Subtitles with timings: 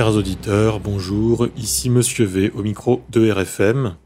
[0.00, 3.96] Chers auditeurs, bonjour, ici Monsieur V au micro de RFM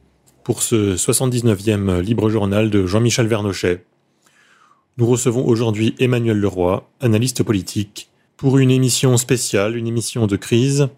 [0.42, 3.84] pour ce 79e libre journal de Jean-Michel Vernochet.
[4.98, 10.88] Nous recevons aujourd'hui Emmanuel Leroy, analyste politique, pour une émission spéciale, une émission de crise.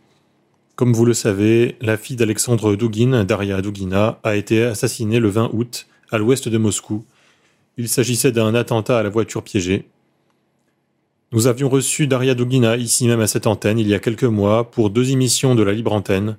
[0.77, 5.51] Comme vous le savez, la fille d'Alexandre Douguin, Daria Dougina, a été assassinée le 20
[5.53, 7.05] août à l'ouest de Moscou.
[7.77, 9.85] Il s'agissait d'un attentat à la voiture piégée.
[11.37, 14.71] Nous avions reçu Daria Dougina ici même à cette antenne il y a quelques mois
[14.71, 16.39] pour deux émissions de la Libre Antenne.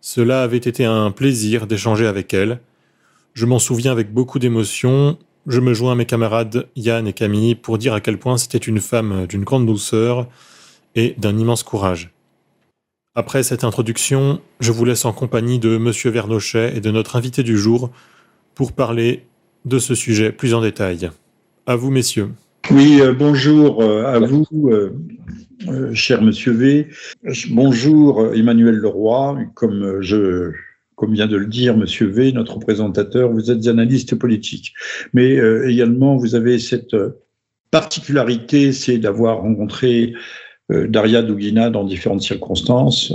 [0.00, 2.58] Cela avait été un plaisir d'échanger avec elle.
[3.34, 5.16] Je m'en souviens avec beaucoup d'émotion.
[5.46, 8.58] Je me joins à mes camarades Yann et Camille pour dire à quel point c'était
[8.58, 10.26] une femme d'une grande douceur
[10.96, 12.10] et d'un immense courage.
[13.14, 17.44] Après cette introduction, je vous laisse en compagnie de Monsieur Vernochet et de notre invité
[17.44, 17.92] du jour
[18.56, 19.24] pour parler
[19.66, 21.12] de ce sujet plus en détail.
[21.66, 22.32] À vous, messieurs.
[22.72, 26.88] Oui, euh, bonjour euh, à vous, euh, cher Monsieur V.
[27.50, 29.38] Bonjour Emmanuel Leroy.
[29.54, 30.50] Comme je,
[30.96, 34.74] comme vient de le dire Monsieur V, notre présentateur, vous êtes analyste politique,
[35.12, 36.96] mais également vous avez cette
[37.70, 40.14] particularité, c'est d'avoir rencontré
[40.68, 43.12] Daria Dougina dans différentes circonstances,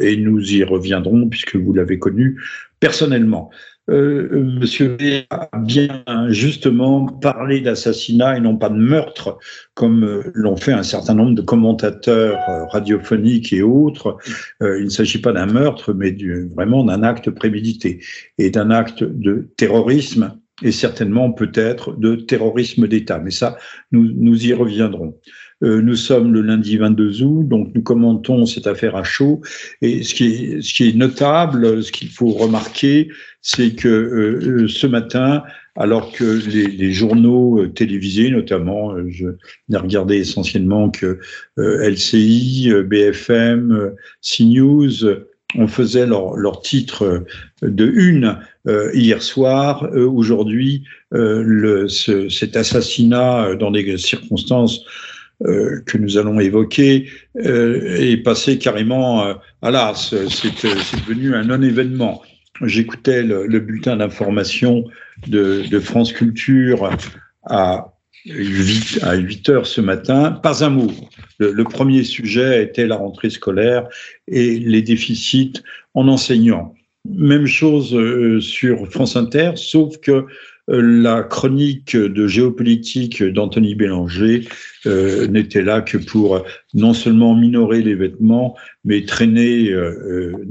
[0.00, 2.40] et nous y reviendrons puisque vous l'avez connu
[2.80, 3.50] personnellement.
[3.88, 9.38] Euh, Monsieur V a bien justement parlé d'assassinat et non pas de meurtre,
[9.74, 14.18] comme euh, l'ont fait un certain nombre de commentateurs euh, radiophoniques et autres.
[14.60, 18.02] il ne s'agit pas d'un meurtre, mais du, vraiment d'un acte prémédité
[18.38, 23.18] et d'un acte de terrorisme et certainement peut-être de terrorisme d'État.
[23.18, 23.56] Mais ça,
[23.92, 25.18] nous, nous y reviendrons.
[25.62, 29.40] Euh, nous sommes le lundi 22 août, donc nous commentons cette affaire à chaud.
[29.80, 33.08] Et ce qui est, ce qui est notable, ce qu'il faut remarquer,
[33.40, 35.42] c'est que euh, euh, ce matin,
[35.74, 39.28] alors que les, les journaux télévisés, notamment, je
[39.68, 41.18] n'ai regardé essentiellement que
[41.58, 45.04] LCI, BFM, CNews,
[45.58, 47.24] on faisait leur, leur titre
[47.62, 48.38] de une
[48.94, 49.88] hier soir.
[49.94, 54.84] Aujourd'hui, le, ce, cet assassinat dans des circonstances
[55.44, 57.10] euh, que nous allons évoquer
[57.44, 60.14] euh, est passé carrément euh, à l'as.
[60.30, 62.22] C'est devenu un non-événement.
[62.62, 64.86] J'écoutais le, le, bulletin d'information
[65.26, 66.88] de, de, France Culture
[67.44, 70.32] à 8, à 8 heures ce matin.
[70.32, 70.90] Pas un mot.
[71.38, 73.88] Le, premier sujet était la rentrée scolaire
[74.26, 75.52] et les déficits
[75.94, 76.74] en enseignants.
[77.08, 77.96] Même chose
[78.40, 80.26] sur France Inter, sauf que
[80.68, 84.48] la chronique de géopolitique d'Anthony Bélanger
[84.86, 86.44] euh, n'était là que pour
[86.74, 90.44] non seulement minorer les vêtements, mais traîner euh, euh,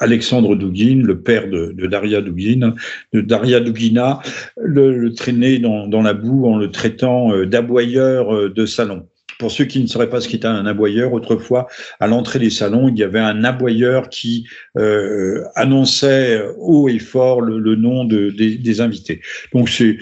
[0.00, 2.74] Alexandre Douguin, le père de, Daria Douguin,
[3.12, 4.20] de Daria Dougina,
[4.60, 9.06] le, le traîner dans, dans, la boue en le traitant d'aboyeur de salon.
[9.40, 11.66] Pour ceux qui ne sauraient pas ce qu'était un aboyeur, autrefois,
[11.98, 14.46] à l'entrée des salons, il y avait un aboyeur qui
[14.76, 19.22] euh, annonçait haut et fort le, nom de, des, invités.
[19.54, 19.96] Donc c'est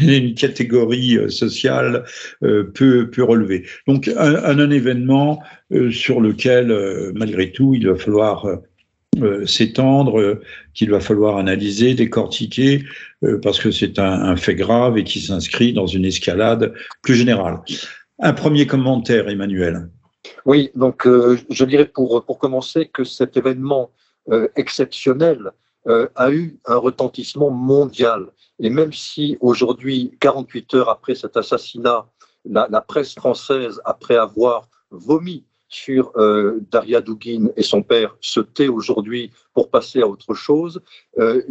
[0.00, 2.04] une catégorie euh, sociale
[2.42, 3.66] euh, peu, peu relevée.
[3.86, 5.42] Donc un, un, événement
[5.72, 8.46] euh, sur lequel, euh, malgré tout, il va falloir
[9.18, 10.40] euh, s'étendre,
[10.74, 12.84] qu'il va falloir analyser, décortiquer,
[13.42, 16.72] parce que c'est un, fait grave et qui s'inscrit dans une escalade
[17.02, 17.60] plus générale.
[18.18, 19.88] Un premier commentaire, Emmanuel.
[20.44, 23.90] Oui, donc euh, je dirais pour, pour commencer que cet événement
[24.30, 25.52] euh, exceptionnel
[25.86, 28.26] euh, a eu un retentissement mondial.
[28.58, 32.06] Et même si aujourd'hui, 48 heures après cet assassinat,
[32.44, 38.68] la presse française, après avoir vomi sur euh, Daria Dugin et son père se tait
[38.68, 40.82] aujourd'hui pour passer à autre chose.
[41.18, 41.42] Euh,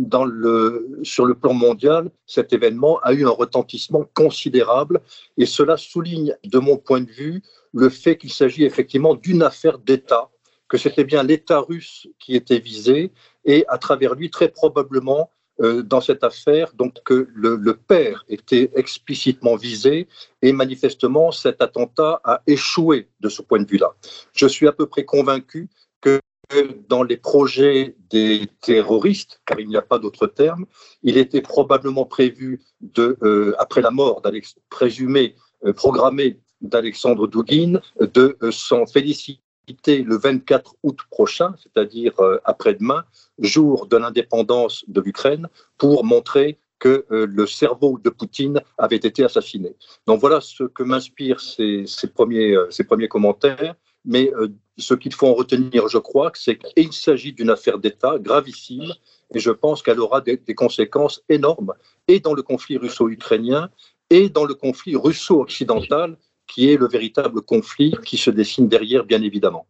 [1.04, 5.02] sur le plan mondial, cet événement a eu un retentissement considérable
[5.38, 7.42] et cela souligne, de mon point de vue,
[7.74, 10.30] le fait qu'il s'agit effectivement d'une affaire d'État,
[10.68, 13.12] que c'était bien l'État russe qui était visé
[13.46, 18.72] et à travers lui, très probablement, euh, dans cette affaire, donc que le, père était
[18.76, 20.08] explicitement visé
[20.42, 23.94] et manifestement cet attentat a échoué de ce point de vue-là.
[24.34, 25.70] Je suis à peu près convaincu
[26.02, 26.20] que
[26.88, 30.66] dans les projets des terroristes, car il n'y a pas d'autre terme,
[31.04, 34.22] il était probablement prévu de, euh, après la mort
[34.70, 35.36] présumée,
[35.66, 39.42] euh, programmée d'Alexandre Douguin, de s'en féliciter
[39.88, 43.04] le 24 août prochain, c'est-à-dire euh, après-demain,
[43.40, 49.24] jour de l'indépendance de l'Ukraine, pour montrer que euh, le cerveau de Poutine avait été
[49.24, 49.76] assassiné.
[50.08, 53.76] Donc voilà ce que m'inspirent ces, premiers, euh, ces premiers commentaires.
[54.06, 54.32] Mais
[54.78, 58.94] ce qu'il faut en retenir, je crois, c'est qu'il s'agit d'une affaire d'État gravissime
[59.36, 61.74] et je pense qu'elle aura des, conséquences énormes
[62.08, 63.70] et dans le conflit russo-ukrainien
[64.10, 66.18] et dans le conflit russo-occidental
[66.50, 69.66] qui est le véritable conflit qui se dessine derrière, bien évidemment.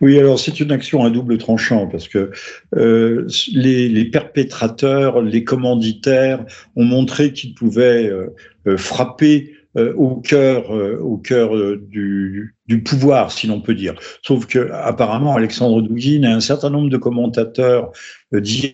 [0.00, 2.30] Oui, alors c'est une action à double tranchant parce que
[2.76, 6.44] euh, les, perpétrateurs, les commanditaires
[6.76, 8.34] ont montré qu'ils pouvaient euh,
[8.66, 9.54] euh, frapper
[9.96, 13.96] au cœur, au cœur du, pouvoir, si l'on peut dire.
[14.22, 17.90] Sauf que apparemment Alexandre Douguin et un certain nombre de commentateurs
[18.32, 18.72] d'hier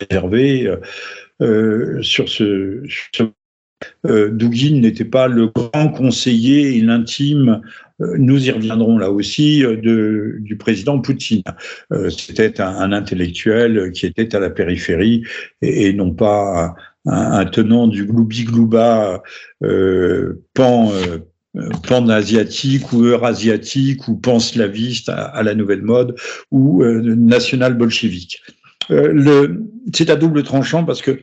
[0.00, 0.68] réservés
[2.02, 2.82] sur ce,
[4.04, 7.60] Douguin n'était pas le grand conseiller et l'intime
[8.00, 9.76] euh, nous y reviendrons là aussi euh,
[10.38, 11.42] du président Poutine.
[11.92, 15.24] Euh, c'était un, intellectuel qui était à la périphérie
[15.62, 16.74] et, non pas
[17.06, 19.22] un, tenant du gloubi-glouba
[20.54, 20.92] pan
[21.88, 26.14] pan-asiatique ou eurasiatique ou pan-slaviste à, la nouvelle mode
[26.50, 28.40] ou national-bolchevique.
[29.92, 31.18] c'est à double tranchant parce que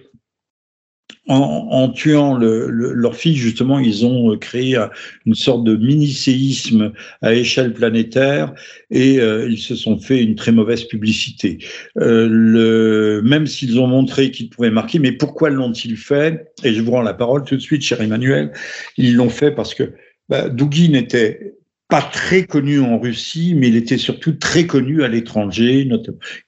[1.28, 4.88] en, tuant leur fille, justement, ils ont euh, créé euh,
[5.26, 8.54] une sorte de mini-séisme à échelle planétaire
[8.90, 11.60] et euh, ils se sont fait une très mauvaise publicité.
[11.96, 16.54] le, même s'ils ont montré qu'ils pouvaient marquer, mais pourquoi l'ont-ils fait?
[16.64, 18.54] Et je vous rends la parole tout de suite, cher Emmanuel.
[18.98, 19.94] Ils l'ont fait parce que
[20.30, 21.56] bah, Douguin était
[21.90, 25.88] pas très connu en Russie, mais il était surtout très connu à l'étranger.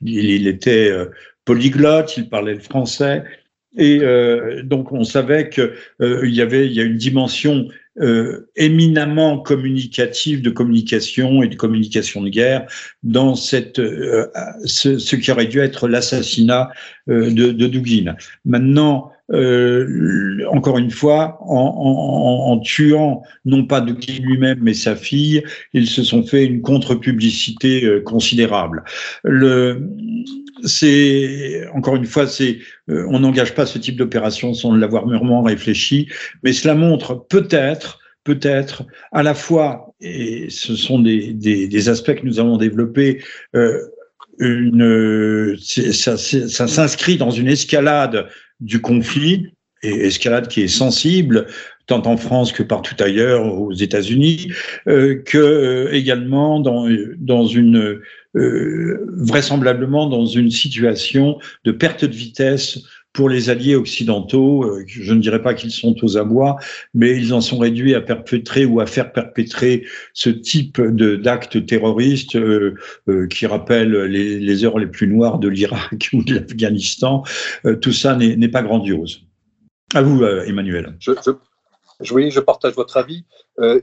[0.01, 0.91] Il, était
[1.45, 3.23] polyglotte, il parlait le français.
[3.77, 5.71] Et euh, donc on savait qu'il
[6.01, 7.67] euh, y avait il y a une dimension
[8.01, 12.65] euh, éminemment communicative de communication et de communication de guerre
[13.03, 14.27] dans cette euh,
[14.63, 16.69] ce, ce, qui aurait dû être l'assassinat
[17.09, 18.15] euh, de, de.
[18.45, 25.43] Maintenant, encore une fois, en, en, en, tuant non pas Dugin lui-même mais sa fille,
[25.73, 28.83] ils se sont fait une contre-publicité considérable.
[29.23, 29.83] Le
[30.63, 32.59] c'est encore une fois, c'est
[32.89, 36.07] euh, on n'engage pas ce type d'opération sans l'avoir mûrement réfléchi,
[36.43, 42.13] mais cela montre peut-être peut-être à la fois, et ce sont des, des, des aspects
[42.15, 43.23] que nous avons développés,
[43.55, 43.79] euh,
[44.37, 48.27] une, ça, ça s'inscrit dans une escalade
[48.59, 49.51] du conflit,
[49.83, 51.47] et escalade qui est sensible,
[51.87, 54.51] tant en France que partout ailleurs, aux États-Unis,
[54.87, 58.01] euh, que euh, également dans, dans une
[58.35, 62.79] euh, vraisemblablement dans une situation de perte de vitesse
[63.19, 64.63] pour les alliés occidentaux.
[64.63, 66.55] Euh, je ne dirais pas qu'ils sont aux abois,
[66.93, 72.37] mais ils en sont réduits à perpétrer ou à faire perpétrer ce type d'actes terroristes
[72.37, 72.77] euh,
[73.29, 77.23] qui rappellent les, les, heures les plus noires de l'Irak ou de l'Afghanistan.
[77.81, 79.23] tout ça n'est pas grandiose.
[79.93, 80.95] À vous, Emmanuel.
[81.01, 81.11] Je,
[81.99, 83.25] je, je partage votre avis.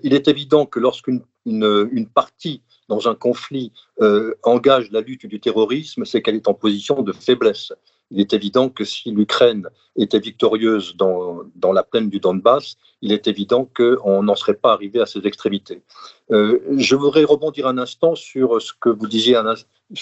[0.03, 5.41] il est évident que lorsqu'une une, partie dans un conflit euh, engage la lutte du
[5.41, 7.73] terrorisme, c'est qu'elle est en position de faiblesse.
[8.11, 13.13] Il est évident que si l'Ukraine était victorieuse dans, dans, la plaine du Donbass, il
[13.13, 15.83] est évident qu'on n'en serait pas arrivé à ces extrémités.
[16.31, 19.41] Euh, je voudrais rebondir un instant sur ce que vous disiez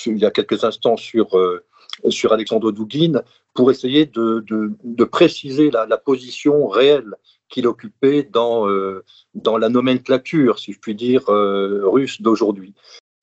[0.07, 1.65] il y a quelques instants sur, euh,
[2.09, 3.23] sur Alexandre Douguin
[3.55, 7.15] pour essayer de, de, de préciser la, position réelle
[7.49, 9.05] qu'il occupait dans, euh,
[9.35, 12.75] dans la nomenclature, si je puis dire, russe d'aujourd'hui.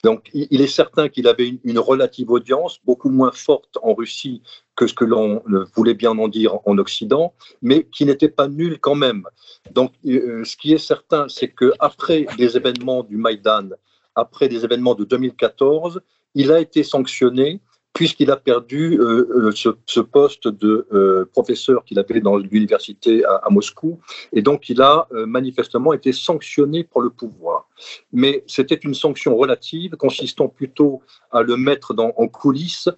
[0.03, 4.41] Donc, il est certain qu'il avait une, relative audience beaucoup moins forte en Russie
[4.75, 5.43] que ce que l'on
[5.75, 9.23] voulait bien en dire en Occident, mais qui n'était pas nul quand même.
[9.71, 13.69] Donc, euh, ce qui est certain, c'est que après les événements du Maïdan,
[14.15, 16.01] après les événements de 2014,
[16.33, 17.61] il a été sanctionné
[17.93, 23.49] puisqu'il a perdu euh, euh, ce, poste de euh, professeur qu'il avait dans l'université à,
[23.49, 23.99] Moscou,
[24.31, 27.67] et donc il a manifestement été sanctionné pour le pouvoir.
[28.13, 32.89] Mais c'était une sanction relative, consistant plutôt à le mettre dans, en coulisses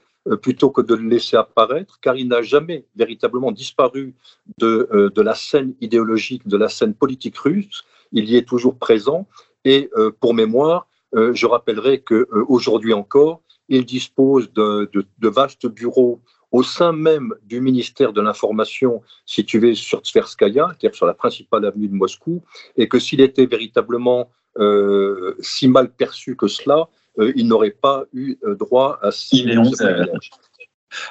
[0.41, 4.15] plutôt que de le laisser apparaître, car il n'a jamais véritablement disparu
[4.57, 7.83] de, de la scène idéologique, de la scène politique russe.
[8.13, 9.27] Il y est toujours présent.
[9.65, 9.89] Et
[10.21, 14.89] pour mémoire, je rappellerai qu'aujourd'hui encore, il dispose de,
[15.21, 21.15] vastes bureaux au sein même du ministère de l'Information situé sur Tverskaya, c'est-à-dire sur la
[21.15, 22.43] principale avenue de Moscou,
[22.77, 24.29] et que s'il était véritablement
[24.59, 26.87] euh, si mal perçu que cela,
[27.19, 29.43] euh, il n'aurait pas eu euh, droit à ces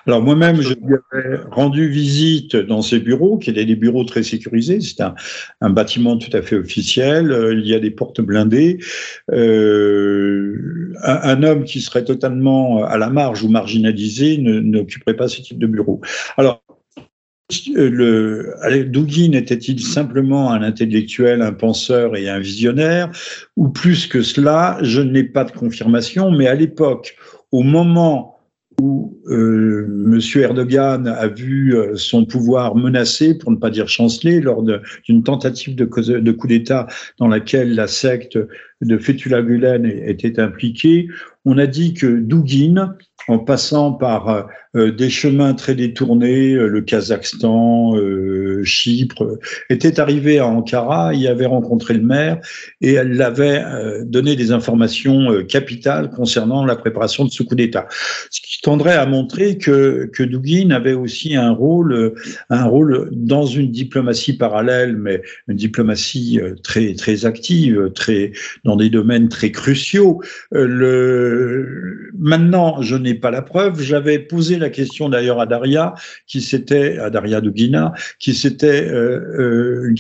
[0.06, 4.22] alors moi-même, je lui avais rendu visite dans ses bureaux, qui étaient des bureaux très
[4.22, 4.80] sécurisés.
[4.80, 7.32] C'est un, bâtiment tout à fait officiel.
[7.32, 8.78] Euh, il y a des portes blindées.
[9.32, 15.58] Euh, un, homme qui serait totalement à la marge ou marginalisé n'occuperait pas ce type
[15.58, 16.00] de bureau.
[16.36, 16.62] Alors,
[17.74, 23.10] le, Douguin était-il simplement un intellectuel, un penseur et un visionnaire,
[23.56, 27.16] ou plus que cela Je n'ai pas de confirmation, mais à l'époque,
[27.50, 28.38] au moment
[28.80, 30.20] où euh, M.
[30.36, 35.74] Erdogan a vu euh, son pouvoir menacé, pour ne pas dire chancelé, lors d'une tentative
[35.74, 36.86] de, de coup d'État
[37.18, 38.38] dans laquelle la secte
[38.80, 41.08] de Fethullah Gulen était impliquée,
[41.44, 42.96] on a dit que Douguin,
[43.28, 44.42] en passant par euh,
[44.74, 47.94] des chemins très détournés, euh, le Kazakhstan,
[48.64, 49.38] Chypre,
[49.68, 52.38] était arrivé à Ankara, y avait rencontré le maire
[52.80, 53.62] et elle l'avait
[54.04, 57.86] donné des informations capitales concernant la préparation de ce coup d'État.
[58.30, 62.14] Ce qui tendrait à montrer que, que Douguin avait aussi un rôle,
[62.50, 68.32] un rôle dans une diplomatie parallèle, mais une diplomatie très, très active, très,
[68.64, 70.20] dans des domaines très cruciaux.
[70.52, 73.80] Le, maintenant, je n'ai pas la preuve.
[73.82, 75.95] J'avais posé la question d'ailleurs à Daria,
[76.26, 77.40] qui s'était, à Daria
[78.19, 79.95] qui s'était euh, euh,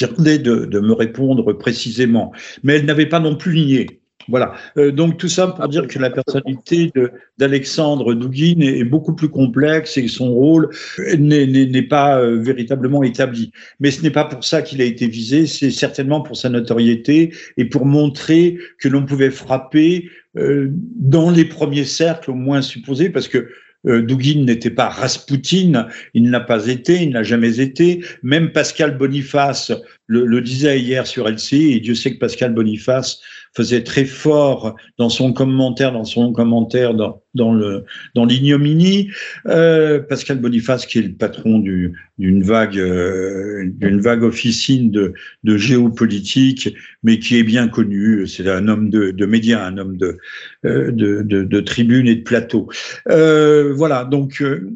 [0.00, 2.32] de, de, me répondre précisément.
[2.62, 4.00] Mais elle n'avait pas non plus nié.
[4.28, 4.54] Voilà.
[4.78, 6.90] Euh, donc tout ça pour dire que la personnalité
[7.38, 10.70] d'Alexandre Douguin est, beaucoup plus complexe et son rôle
[11.18, 13.52] n'est pas euh, véritablement établi.
[13.80, 17.34] Mais ce n'est pas pour ça qu'il a été visé, c'est certainement pour sa notoriété
[17.56, 23.28] et pour montrer que l'on pouvait frapper dans les premiers cercles au moins supposés, parce
[23.28, 23.48] que
[23.84, 28.04] Douguin n'était pas Raspoutine, il ne l'a pas été, il n'a jamais été.
[28.22, 29.72] Même Pascal Boniface
[30.06, 33.20] le, le, disait hier sur LCI, et Dieu sait que Pascal Boniface
[33.56, 37.84] faisait très fort dans son commentaire, dans son commentaire dans, dans le
[38.14, 39.10] dans l'ignominie.
[39.46, 45.56] Euh, Pascal Boniface, qui est le patron d'une vague euh, d'une vague officine de, de
[45.56, 48.26] géopolitique, mais qui est bien connu.
[48.26, 50.18] C'est un homme de, de médias, un homme de
[50.64, 52.68] euh, de, de, de tribune et de plateau.
[53.08, 54.42] Euh, voilà, donc.
[54.42, 54.70] Euh,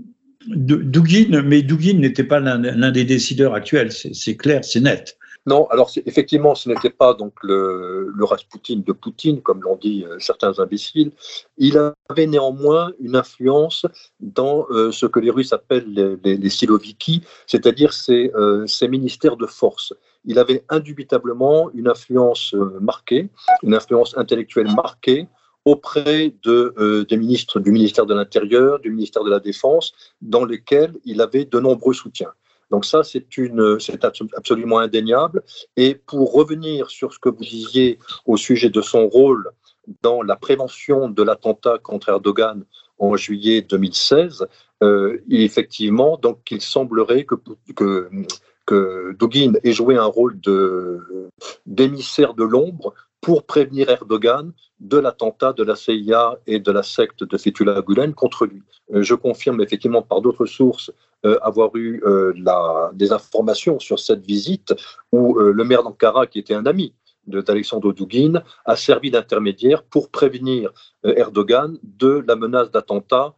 [0.50, 5.17] Douguin, mais Douguin n'était pas l'un des décideurs actuels, c'est clair, c'est net.
[5.46, 10.18] Non, alors effectivement, ce n'était pas donc le, Rasputin de Poutine, comme l'ont dit euh,
[10.18, 11.12] certains imbéciles.
[11.56, 11.78] Il
[12.08, 13.86] avait néanmoins une influence
[14.20, 19.36] dans euh, ce que les Russes appellent les, les, siloviki, c'est-à-dire ces, euh, ces, ministères
[19.36, 19.94] de force.
[20.24, 23.30] Il avait indubitablement une influence marquée,
[23.62, 25.28] une influence intellectuelle marquée
[25.64, 30.94] auprès de, des ministres du ministère de l'Intérieur, du ministère de la Défense, dans lesquels
[31.04, 32.32] il avait de nombreux soutiens.
[32.70, 33.24] Donc ça, c'est
[34.36, 35.42] absolument indéniable.
[35.76, 39.50] Et pour revenir sur ce que vous disiez au sujet de son rôle
[40.02, 42.64] dans la prévention de l'attentat contre Erdogan
[42.98, 44.46] en juillet 2016,
[44.82, 47.36] euh, effectivement, donc il semblerait que,
[47.74, 48.10] que,
[49.64, 51.30] ait joué un rôle de,
[51.66, 57.24] d'émissaire de l'ombre pour prévenir Erdogan de l'attentat de la CIA et de la secte
[57.24, 58.62] de Fethullah Gulen contre lui.
[58.94, 60.92] Euh, je confirme effectivement par d'autres sources
[61.26, 62.32] euh, avoir eu euh,
[62.92, 64.74] des informations sur cette visite
[65.12, 66.94] où le maire d'Ankara, qui était un ami
[67.26, 70.72] d'Alexandre Douguin, a servi d'intermédiaire pour prévenir
[71.04, 73.34] Erdogan de la menace d'attentat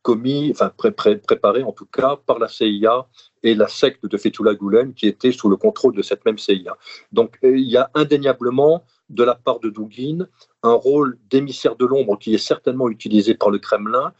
[0.00, 3.06] commis, enfin préparé en tout cas par la CIA
[3.42, 6.76] et la secte de Fethullah Gulen qui était sous le contrôle de cette même CIA.
[7.12, 10.26] Donc il y a indéniablement de la part de Douguin
[10.62, 14.14] un rôle d'émissaire de l'ombre qui est certainement utilisé par le Kremlin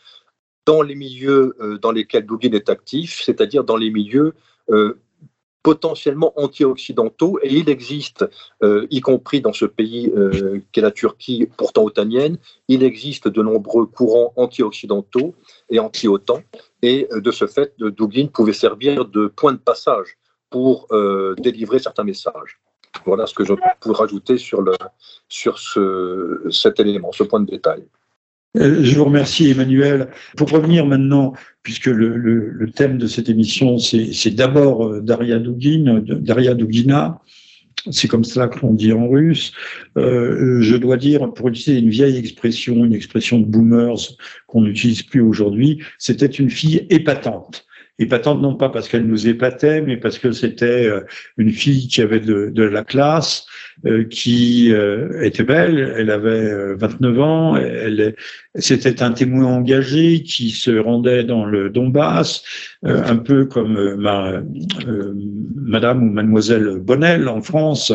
[0.67, 4.35] dans les milieux euh, dans lesquels Douguin est actif, c'est-à-dire dans les milieux
[4.71, 4.99] euh,
[5.63, 8.27] potentiellement anti-occidentaux, et il existe,
[8.63, 10.13] euh, y compris dans ce pays
[10.73, 12.37] qu'est la Turquie, pourtant otanienne,
[12.69, 15.35] il existe de nombreux courants anti-occidentaux
[15.71, 16.43] et anti-OTAN,
[16.83, 20.19] et de ce fait, Douguin pouvait servir de point de passage
[20.51, 20.87] pour
[21.39, 22.61] délivrer certains messages.
[23.07, 24.63] Voilà ce que je peux rajouter sur,
[25.31, 27.87] sur ce, cet élément, ce point de détail.
[28.57, 30.09] Euh, je vous remercie Emmanuel.
[30.37, 31.33] Pour revenir maintenant,
[31.63, 37.21] puisque le, le, le thème de cette émission, c'est d'abord euh, Daria Dugin, Daria Dugina,
[37.91, 39.53] c'est comme cela qu'on dit en russe.
[39.99, 43.99] Euh, je dois dire, pour utiliser une vieille expression, une expression de boomers
[44.47, 47.67] qu'on n'utilise plus aujourd'hui, c'était une fille épatante
[47.99, 51.01] épatante non pas parce qu'elle nous épatait, mais parce que c'était euh,
[51.37, 53.47] une fille qui avait de, de la classe,
[53.87, 58.17] euh, qui euh, était belle, elle avait 29 ans, elle,
[58.57, 62.43] c'était un témoin engagé qui se rendait dans le Donbass,
[62.85, 64.43] un peu comme ma,
[65.57, 67.93] Madame ou Mademoiselle Bonnel en France,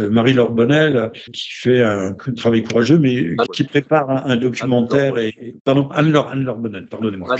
[0.00, 5.16] Marie-Laure Bonnel, qui fait un, travail courageux, mais qui prépare un, documentaire.
[5.18, 7.36] Et, pardon, Anne-Laure Anne Bonnel, pardonnez-moi.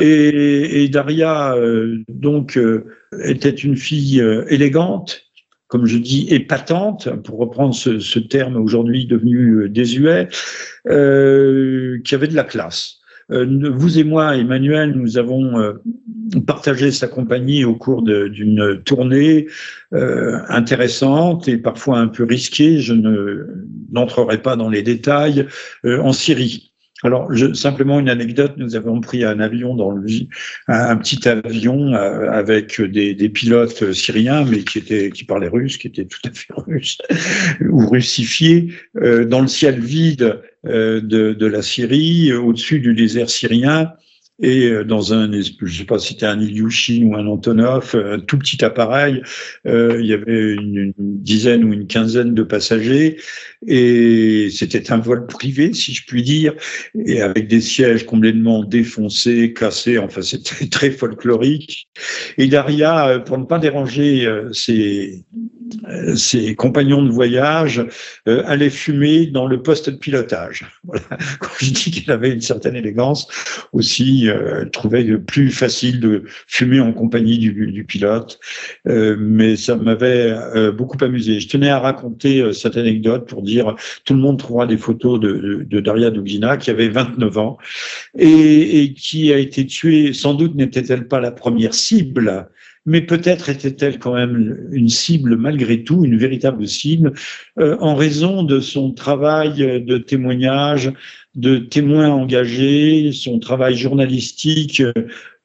[0.00, 2.86] Et, et Daria, euh, donc, euh,
[3.24, 5.22] était une fille euh, élégante,
[5.68, 10.28] comme je dis, épatante, pour reprendre ce, ce terme aujourd'hui devenu désuet,
[10.84, 12.98] qui avait de la classe.
[13.30, 15.54] Vous et moi, Emmanuel, nous avons
[16.46, 19.46] partagé sa compagnie au cours d'une tournée
[19.92, 23.46] intéressante et parfois un peu risquée, je ne
[23.90, 25.46] n'entrerai pas dans les détails,
[25.84, 26.71] en Syrie.
[27.02, 30.06] Alors, je, simplement une anecdote, nous avons pris un avion dans le,
[30.68, 35.78] un, petit avion euh, avec des, des, pilotes syriens, mais qui étaient, qui parlaient russe,
[35.78, 36.98] qui étaient tout à fait russes
[37.68, 43.28] ou russifiés, euh, dans le ciel vide euh, de, de, la Syrie, au-dessus du désert
[43.28, 43.92] syrien,
[44.42, 48.18] et euh, dans un, je sais pas si c'était un Ilyushin ou un Antonov, un
[48.18, 49.22] tout petit appareil,
[49.66, 53.18] euh, il y avait une, dizaine ou une quinzaine de passagers
[53.66, 56.54] et c'était un vol privé, si je puis dire,
[57.06, 61.88] et avec des sièges complètement défoncés, cassés, enfin c'était très folklorique.
[62.38, 65.24] Et Daria, euh, pour ne pas déranger ses,
[66.16, 67.84] ses compagnons de voyage,
[68.26, 70.66] allait fumer dans le poste de pilotage.
[71.40, 73.28] Quand je dis qu'elle avait une certaine élégance,
[73.72, 78.38] aussi euh, trouvait plus facile de fumer en compagnie du, pilote,
[78.86, 81.40] euh, mais ça m'avait euh, beaucoup amusé.
[81.40, 83.51] Je tenais à raconter euh, cette anecdote pour dire
[84.04, 87.58] tout le monde trouvera des photos de, Daria Dugina qui avait 29 ans
[88.18, 90.12] et, et qui a été tuée.
[90.12, 92.48] Sans doute n'était-elle pas la première cible
[92.84, 97.12] mais peut-être était-elle quand même une cible malgré tout, une véritable cible,
[97.58, 100.92] euh, en raison de son travail de témoignage,
[101.34, 104.92] de témoin engagé, son travail journalistique euh,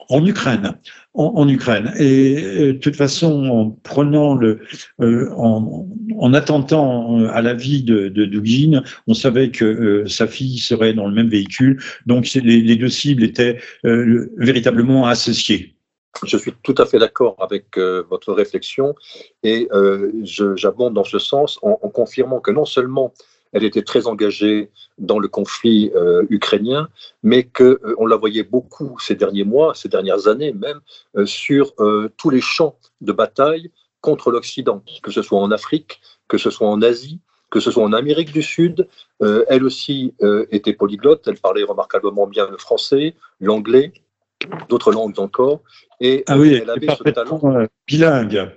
[0.10, 0.74] en Ukraine.
[1.19, 1.91] En, Ukraine.
[1.97, 4.39] Et euh, de toute façon, en prenant
[5.00, 5.88] en,
[6.19, 11.13] en, attentant à la vie de, de on savait que sa fille serait dans le
[11.13, 11.81] même véhicule.
[12.05, 15.77] Donc les, deux cibles étaient véritablement associées.
[16.25, 18.95] Je suis tout à fait d'accord avec euh, votre réflexion
[19.43, 23.13] et euh, j'abonde dans ce sens en, confirmant que non seulement
[23.54, 26.89] elle était très engagée dans le conflit euh, ukrainien,
[27.24, 30.80] mais qu'on la voyait beaucoup ces derniers mois, ces dernières années même,
[31.25, 31.74] sur
[32.18, 36.68] tous les champs de bataille contre l'Occident, que ce soit en Afrique, que ce soit
[36.68, 38.88] en Asie, que ce soit en Amérique du Sud.
[39.21, 40.13] elle aussi
[40.52, 43.93] était polyglotte, elle parlait remarquablement bien le français, l'anglais,
[44.69, 45.62] d'autres langues encore.
[46.00, 47.39] Et ah oui, elle avait ce talent.
[47.43, 48.52] Euh, bilingue,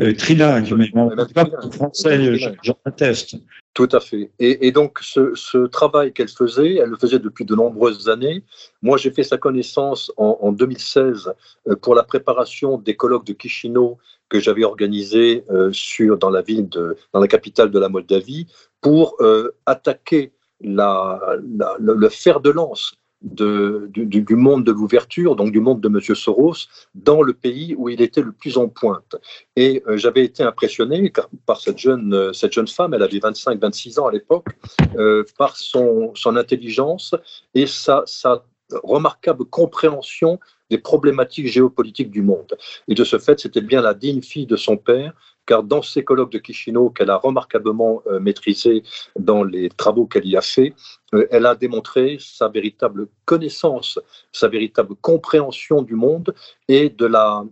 [0.00, 0.90] euh, trilingue, mais
[1.34, 3.36] pas français, j'en atteste.
[3.74, 4.30] Tout à fait.
[4.38, 8.42] Et, donc, ce, travail qu'elle faisait, elle le faisait depuis de nombreuses années.
[8.82, 11.32] Moi, j'ai fait sa connaissance en, 2016
[11.68, 16.68] euh, pour la préparation des colloques de Chisinau que j'avais organisés sur, dans la ville,
[16.68, 18.46] de, dans la capitale de la Moldavie,
[18.82, 19.16] pour
[19.64, 21.38] attaquer la,
[21.78, 26.00] le fer de lance du, monde de l'ouverture, donc du monde de M.
[26.14, 29.16] Soros, dans le pays où il était le plus en pointe.
[29.56, 31.12] Et euh, j'avais été impressionné
[31.46, 34.48] par cette jeune, euh, cette jeune femme, elle avait 25-26 ans à l'époque,
[34.96, 37.14] euh, par son, son intelligence
[37.54, 38.44] et sa, sa
[38.82, 40.38] remarquable compréhension
[40.70, 42.56] des problématiques géopolitiques du monde.
[42.86, 45.14] Et de ce fait, c'était bien la digne fille de son père
[45.48, 48.82] car dans ces colloques de Chisinau qu'elle a remarquablement euh, maîtrisé
[49.18, 50.74] dans les travaux qu'elle y a fait,
[51.14, 53.98] euh, elle a démontré sa véritable connaissance,
[54.30, 56.34] sa véritable compréhension du monde
[56.68, 57.44] et de la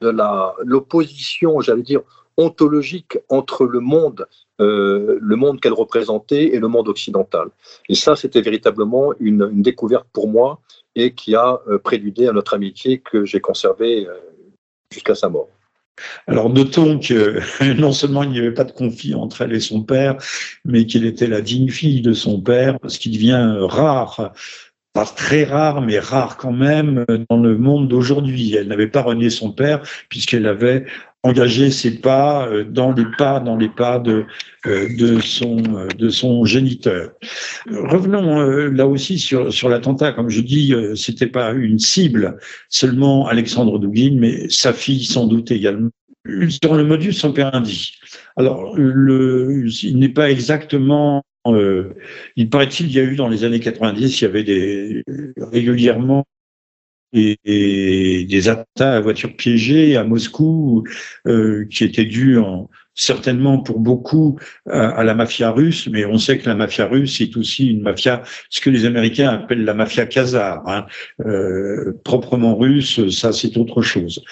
[0.00, 2.02] de la l'opposition, j'allais dire
[2.36, 4.26] ontologique entre le monde
[4.60, 7.48] euh, le monde qu'elle représentait et le monde occidental.
[7.88, 10.60] Et ça, c'était véritablement une, découverte pour moi
[10.94, 14.06] et qui a prédudé à notre amitié que j'ai conservée
[14.92, 15.48] jusqu'à sa mort.
[16.26, 17.40] Alors notons que
[17.78, 20.16] non seulement il n'y avait pas de conflit entre elle et son père,
[20.64, 24.32] mais qu'il était la digne fille de son père, ce qui devient rare,
[24.92, 28.54] pas très rare, mais rare quand même dans le monde d'aujourd'hui.
[28.54, 30.86] Elle n'avait pas renié son père puisqu'elle avait
[31.24, 34.26] engagé ses pas euh, dans les pas, dans les pas de,
[34.66, 37.12] euh, de, son, euh, de son géniteur.
[37.70, 40.12] Revenons là aussi sur, sur l'attentat.
[40.12, 42.36] Comme je dis, c'était pas une cible,
[42.68, 45.90] seulement Alexandre Douguin, mais sa fille sans doute également.
[46.62, 47.92] Sur le modus operandi.
[48.36, 51.22] Alors, le, il n'est pas exactement
[52.36, 55.04] il paraît-il, il y a eu dans les années 90, il y avait des,
[55.36, 56.24] régulièrement
[57.14, 60.84] et, des attaques à voitures piégées à Moscou
[61.26, 64.38] euh, qui étaient dues en, certainement pour beaucoup
[64.70, 68.22] à, la mafia russe, mais on sait que la mafia russe est aussi une mafia,
[68.50, 70.86] ce que les Américains appellent la mafia khazar, hein.
[71.26, 74.22] euh, proprement russe, ça c'est autre chose.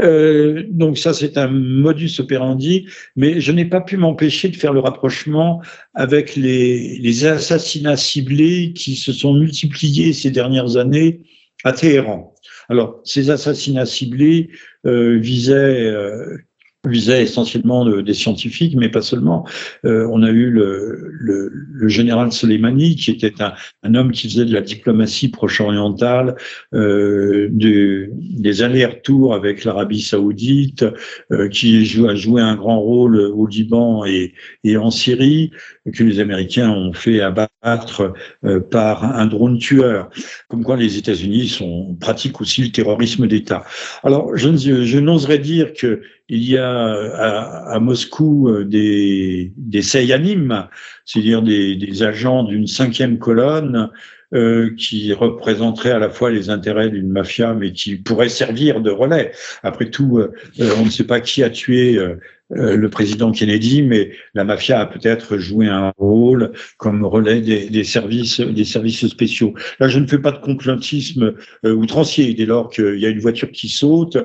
[0.00, 4.72] Euh, donc ça c'est un modus operandi, mais je n'ai pas pu m'empêcher de faire
[4.72, 5.62] le rapprochement
[5.94, 11.20] avec les, les assassinats ciblés qui se sont multipliés ces dernières années
[11.64, 12.34] à Téhéran.
[12.68, 14.50] Alors, ces assassinats ciblés
[14.86, 16.38] euh, visaient euh,
[16.86, 19.46] visait essentiellement des scientifiques, mais pas seulement.
[19.84, 24.28] Euh, on a eu le, le, le, général Soleimani, qui était un, un, homme qui
[24.28, 26.36] faisait de la diplomatie proche-orientale,
[26.74, 30.84] euh, de, des allers-retours avec l'Arabie saoudite,
[31.32, 35.50] euh, qui a joué un grand rôle au Liban et, et, en Syrie,
[35.92, 38.12] que les Américains ont fait abattre
[38.44, 40.10] euh, par un drone tueur.
[40.48, 43.64] Comme quoi les États-Unis sont pratiquent aussi le terrorisme d'État.
[44.04, 49.82] Alors, je, je n'oserais dire que il y a à, à Moscou euh, des, des
[49.82, 50.68] Sayanim,
[51.04, 53.90] c'est-à-dire des, des, agents d'une cinquième colonne
[54.34, 58.90] euh, qui représenteraient à la fois les intérêts d'une mafia, mais qui pourraient servir de
[58.90, 59.32] relais.
[59.62, 60.32] Après tout, euh,
[60.78, 62.16] on ne sait pas qui a tué euh, euh,
[62.50, 67.84] le président Kennedy, mais la mafia a peut-être joué un rôle comme relais des, des,
[67.84, 69.54] services, des services spéciaux.
[69.80, 71.34] Là, je ne fais pas de complotisme
[71.64, 74.16] euh, outrancier dès lors qu'il y a une voiture qui saute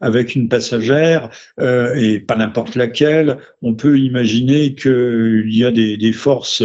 [0.00, 3.38] avec une passagère euh, et pas n'importe laquelle.
[3.62, 6.62] On peut imaginer qu'il y a des, des forces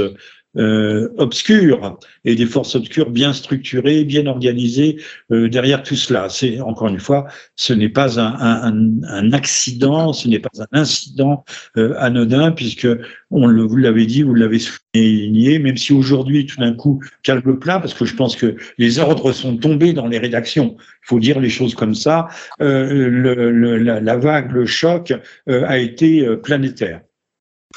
[0.60, 4.98] euh, obscures et des forces obscures bien structurées, bien organisées
[5.32, 6.28] euh, derrière tout cela.
[6.30, 10.80] C'est encore une fois, ce n'est pas un, un, un, accident, ce n'est pas un
[10.80, 11.46] incident
[11.78, 12.88] euh, anodin puisque
[13.32, 17.58] on le, vous l'avez dit, vous l'avez souligné, même si aujourd'hui tout d'un coup calme
[17.60, 20.76] plat, parce que je pense que les ordres sont tombés dans les rédactions.
[20.78, 22.28] Il faut dire les choses comme ça.
[22.62, 25.14] Euh, le, le, la, la, vague, le choc
[25.50, 27.02] euh, a été euh, planétaire.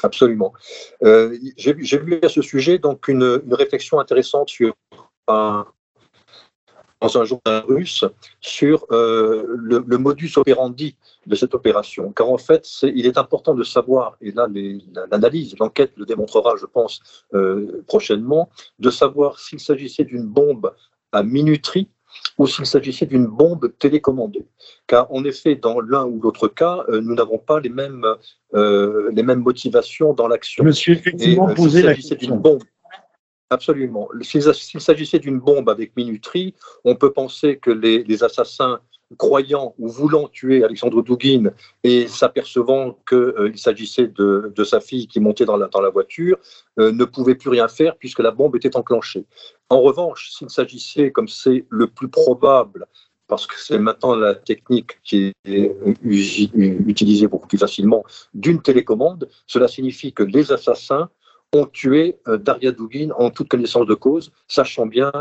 [0.01, 0.53] Absolument.
[1.03, 4.51] Euh, J'ai vu à ce sujet donc une, réflexion intéressante
[7.03, 8.05] dans un journal russe
[8.39, 10.95] sur euh, le, modus operandi
[11.27, 12.11] de cette opération.
[12.13, 14.47] Car en fait, il est important de savoir, et là
[15.11, 17.01] l'analyse, l'enquête le démontrera, je pense,
[17.33, 20.73] euh, prochainement, de savoir s'il s'agissait d'une bombe
[21.11, 21.89] à minuterie
[22.37, 24.45] ou s'il s'agissait d'une bombe télécommandée.
[24.87, 28.05] Car en effet, dans l'un ou l'autre cas, euh, nous n'avons pas les mêmes,
[28.53, 30.63] euh, les mêmes motivations dans l'action.
[30.63, 32.37] Je me suis effectivement Et, posé euh, la question.
[32.37, 32.63] Bombe,
[33.49, 34.09] Absolument.
[34.21, 38.79] S'il s'agissait d'une bombe avec minuterie, on peut penser que les, les, assassins
[39.15, 41.51] croyant ou voulant tuer Alexandre Douguin
[41.83, 46.37] et s'apercevant qu'il euh, s'agissait de, sa fille qui montait dans la, voiture,
[46.79, 49.25] euh, ne pouvaient plus rien faire puisque la bombe était enclenchée.
[49.69, 52.87] En revanche, s'il s'agissait, comme c'est le plus probable,
[53.27, 59.67] parce que c'est maintenant la technique qui est utilisée beaucoup plus facilement, d'une télécommande, cela
[59.67, 61.09] signifie que les assassins
[61.53, 65.11] ont tué euh, Daria Dugin en toute connaissance de cause, sachant bien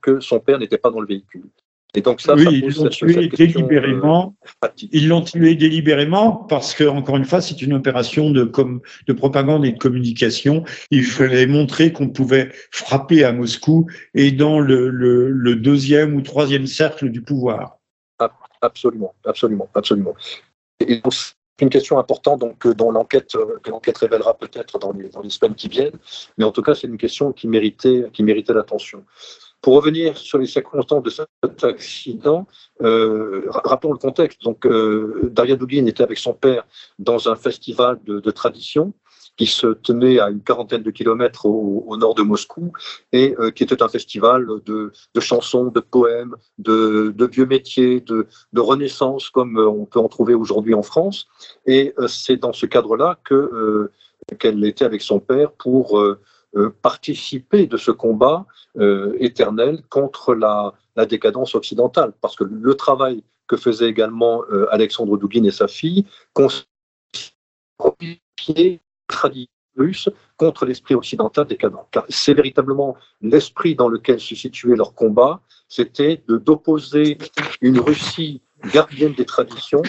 [0.00, 1.48] que son père n'était pas dans le véhicule.
[1.94, 4.36] Et donc ça, oui, ça ils l'ont tué délibérément.
[4.64, 8.80] Euh, ils l'ont tué délibérément parce que, encore une fois, c'est une opération de, com
[9.06, 10.64] de propagande et de communication.
[10.90, 16.20] Il fallait montrer qu'on pouvait frapper à Moscou et dans le, le, le deuxième ou
[16.22, 17.78] troisième cercle du pouvoir.
[18.62, 20.14] Absolument, absolument, absolument.
[20.80, 21.00] Et
[21.60, 25.54] une question importante donc, dont l'enquête, que l'enquête révélera peut-être dans les, dans les semaines
[25.54, 25.98] qui viennent,
[26.38, 29.04] mais en tout cas, c'est une question qui méritait, qui méritait l'attention.
[29.62, 32.46] Pour revenir sur les circonstances de cet accident,
[32.82, 34.42] euh, rappelons le contexte.
[34.42, 36.64] Donc, euh, Daria Dugin était avec son père
[36.98, 38.94] dans un festival de, de tradition
[39.40, 42.72] qui se tenait à une quarantaine de kilomètres au, au nord de Moscou
[43.12, 48.00] et euh, qui était un festival de, de chansons, de poèmes, de, de vieux métiers,
[48.00, 51.26] de, de, renaissance comme euh, on peut en trouver aujourd'hui en France.
[51.64, 53.90] Et euh, c'est dans ce cadre-là que euh,
[54.38, 56.20] qu'elle était avec son père pour euh,
[56.82, 58.46] participer de ce combat
[59.18, 60.74] éternel contre la,
[61.06, 62.12] décadence occidentale.
[62.20, 66.66] Parce que le travail que faisait également Alexandre Douguin et sa fille contre
[70.66, 71.86] l'esprit occidental décadent.
[71.90, 77.18] Car c'est véritablement l'esprit dans lequel se situait leur combat, c'était d'opposer
[77.60, 79.82] une Russie gardienne des traditions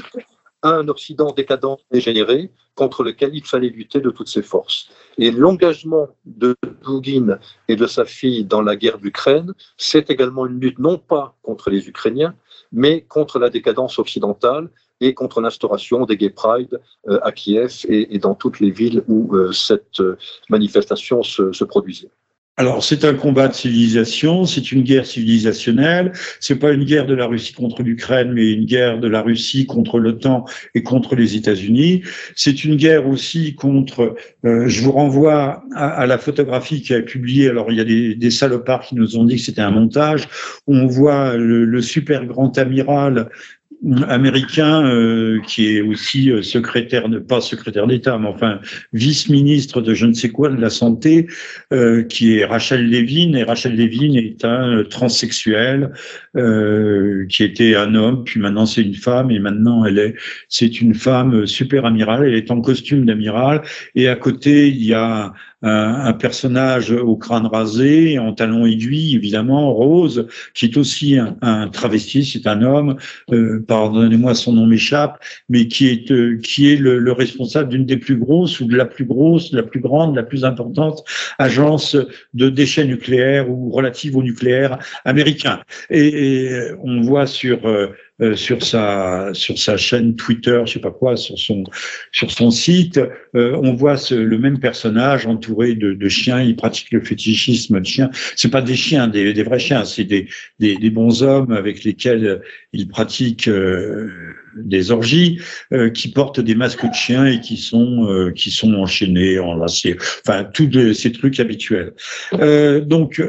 [0.63, 4.89] un Occident décadent dégénéré contre lequel il fallait lutter de toutes ses forces.
[5.17, 10.59] Et l'engagement de Dugin et de sa fille dans la guerre d'Ukraine, c'est également une
[10.59, 12.35] lutte non pas contre les Ukrainiens,
[12.71, 14.69] mais contre la décadence occidentale
[15.01, 19.35] et contre l'instauration des Gay Pride euh, à Kiev et, dans toutes les villes où
[19.35, 20.17] euh, cette euh,
[20.49, 22.11] manifestation se produisait.
[22.57, 26.11] Alors, c'est un combat de civilisation, c'est une guerre civilisationnelle.
[26.39, 29.65] C'est pas une guerre de la Russie contre l'Ukraine, mais une guerre de la Russie
[29.65, 32.03] contre l'OTAN et contre les États-Unis.
[32.35, 34.15] C'est une guerre aussi contre.
[34.45, 37.49] Euh, je vous renvoie à, la photographie qui a publiée.
[37.49, 40.27] Alors, il y a des, des salopards qui nous ont dit que c'était un montage.
[40.67, 43.29] On voit le, le super grand amiral
[44.07, 48.59] américain euh, qui est aussi euh, secrétaire, pas secrétaire d'État, mais enfin
[48.93, 51.27] vice-ministre de je ne sais quoi de la santé,
[51.73, 53.35] euh, qui est Rachel Levine.
[53.35, 55.91] Et Rachel Levine est un transsexuel
[57.29, 60.15] qui était un homme, puis maintenant c'est une femme, et maintenant elle est,
[60.47, 62.25] c'est une femme super amirale.
[62.25, 63.61] Elle est en costume d'amiral,
[63.95, 69.73] et à côté il y a un, personnage au crâne rasé, en talons aiguilles, évidemment,
[69.73, 72.97] rose, qui est aussi un, travesti, c'est un homme,
[73.31, 77.97] euh, pardonnez-moi, son nom m'échappe, mais qui est, euh, qui est le, responsable d'une des
[77.97, 81.03] plus grosses ou de la plus grosse, la plus grande, la plus importante
[81.37, 81.95] agence
[82.33, 85.61] de déchets nucléaires ou relative au nucléaire américain.
[85.89, 86.49] Et,
[86.83, 87.87] on voit sur euh,
[88.21, 91.63] euh, sur sa sur sa chaîne Twitter, je sais pas quoi, sur son
[92.11, 92.99] sur son site,
[93.35, 96.41] euh, on voit ce, le même personnage entouré de, de, chiens.
[96.41, 98.11] Il pratique le fétichisme de chiens.
[98.35, 100.27] C'est pas des chiens, des, des vrais chiens, c'est des,
[100.59, 102.41] des, des bons hommes avec lesquels
[102.73, 104.11] il pratique euh,
[104.55, 105.39] des orgies
[105.73, 109.97] euh, qui portent des masques de chiens et qui sont euh, qui sont enchaînés, enlacés,
[110.25, 111.93] enfin tous ces trucs habituels.
[112.33, 113.21] Euh, donc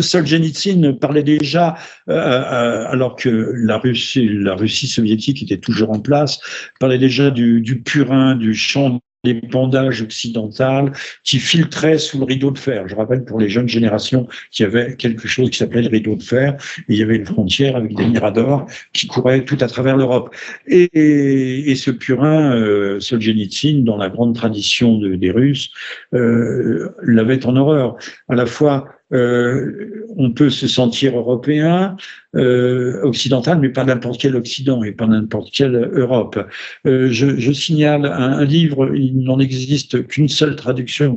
[0.00, 6.40] Solzhenitsyn parlait déjà alors que la Russie la Russie soviétique était toujours en place,
[6.80, 10.92] parlait déjà du, du purin, du champ l'épandage occidental
[11.24, 12.88] qui filtrait sous le rideau de fer.
[12.88, 16.14] Je rappelle pour les jeunes générations qu'il y avait quelque chose qui s'appelait le rideau
[16.14, 16.56] de fer,
[16.88, 20.34] et il y avait une frontière avec des miradors qui couraient tout à travers l'Europe.
[20.66, 25.70] Et, et, ce purin, euh, Solzhenitsyn, dans la grande tradition de, des Russes,
[26.14, 27.96] euh, l'avait en horreur.
[28.28, 31.96] À la fois euh, on peut se sentir européen,
[32.36, 36.38] euh, occidental, mais pas n'importe quel Occident et pas n'importe quelle Europe.
[36.86, 41.16] Euh, je, signale un, livre, il n'en existe qu'une seule traduction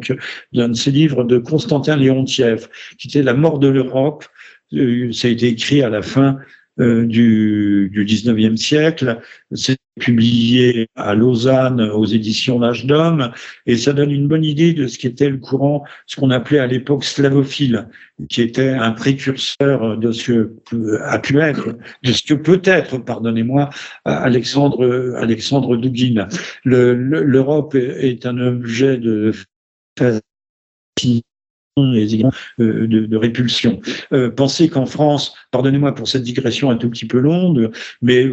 [0.53, 4.25] d'un de ces livres de Constantin Léontiev, qui était La mort de l'Europe.
[4.71, 6.39] ça a été écrit à la fin
[6.79, 9.19] euh, du, du 19e siècle.
[9.99, 13.31] Publié à Lausanne aux éditions L'Âge d'Homme
[13.65, 16.67] et ça donne une bonne idée de ce qu'était le courant, ce qu'on appelait à
[16.67, 17.87] l'époque slavophile,
[18.29, 22.97] qui était un précurseur de ce que a pu être, de ce que peut être,
[22.99, 23.69] pardonnez-moi,
[24.05, 26.27] Alexandre, Alexandre Douguin.
[26.63, 29.33] L'Europe est un objet de
[30.01, 30.19] euh,
[31.77, 33.79] de, de, répulsion.
[34.11, 38.29] Euh, pensez qu'en France, pardonnez-moi pour cette digression un tout petit peu longue, mais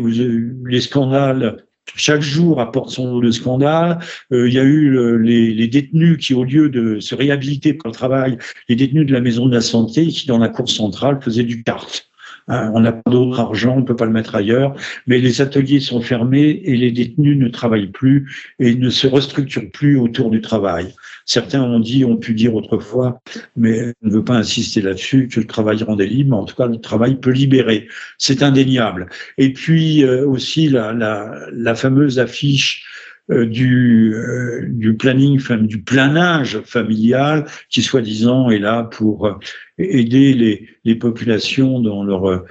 [0.67, 1.57] les scandales
[1.97, 3.99] chaque jour apporte son lot de scandales.
[4.31, 7.89] Euh, il y a eu les, les, détenus qui, au lieu de se réhabiliter pour
[7.89, 8.37] le travail,
[8.69, 11.63] les détenus de la maison de la santé qui, dans la cour centrale, faisaient du
[11.63, 12.09] kart.
[12.49, 14.75] Hein, on n'a pas d'autre argent, on ne peut pas le mettre ailleurs,
[15.07, 19.71] mais les ateliers sont fermés et les détenus ne travaillent plus et ne se restructurent
[19.71, 20.95] plus autour du travail.
[21.29, 23.21] Certains ont dit, ont pu dire autrefois,
[23.55, 26.57] mais je ne veux pas insister là-dessus, que le travail rendait libre, mais en tout
[26.57, 27.87] cas, le travail peut libérer.
[28.17, 29.11] C'est indéniable.
[29.37, 32.87] Et puis euh, aussi la, la, la fameuse affiche
[33.31, 39.35] euh, du, euh, du planning, du planage familial qui soi-disant est là pour euh,
[39.77, 42.45] aider les, les populations dans leur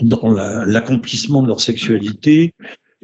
[0.00, 0.30] dans
[0.66, 2.52] l'accomplissement de leur sexualité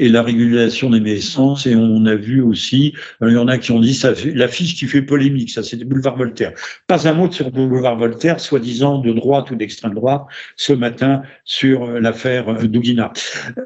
[0.03, 1.67] et la régulation des naissances.
[1.67, 4.87] Et on a vu aussi, il y en a qui ont dit, ça l'affiche qui
[4.87, 6.53] fait polémique, ça c'était Boulevard Voltaire.
[6.89, 10.23] Pas un mot sur Boulevard Voltaire, soi-disant de droite ou d'extrême droite,
[10.57, 13.13] ce matin sur l'affaire Douguina.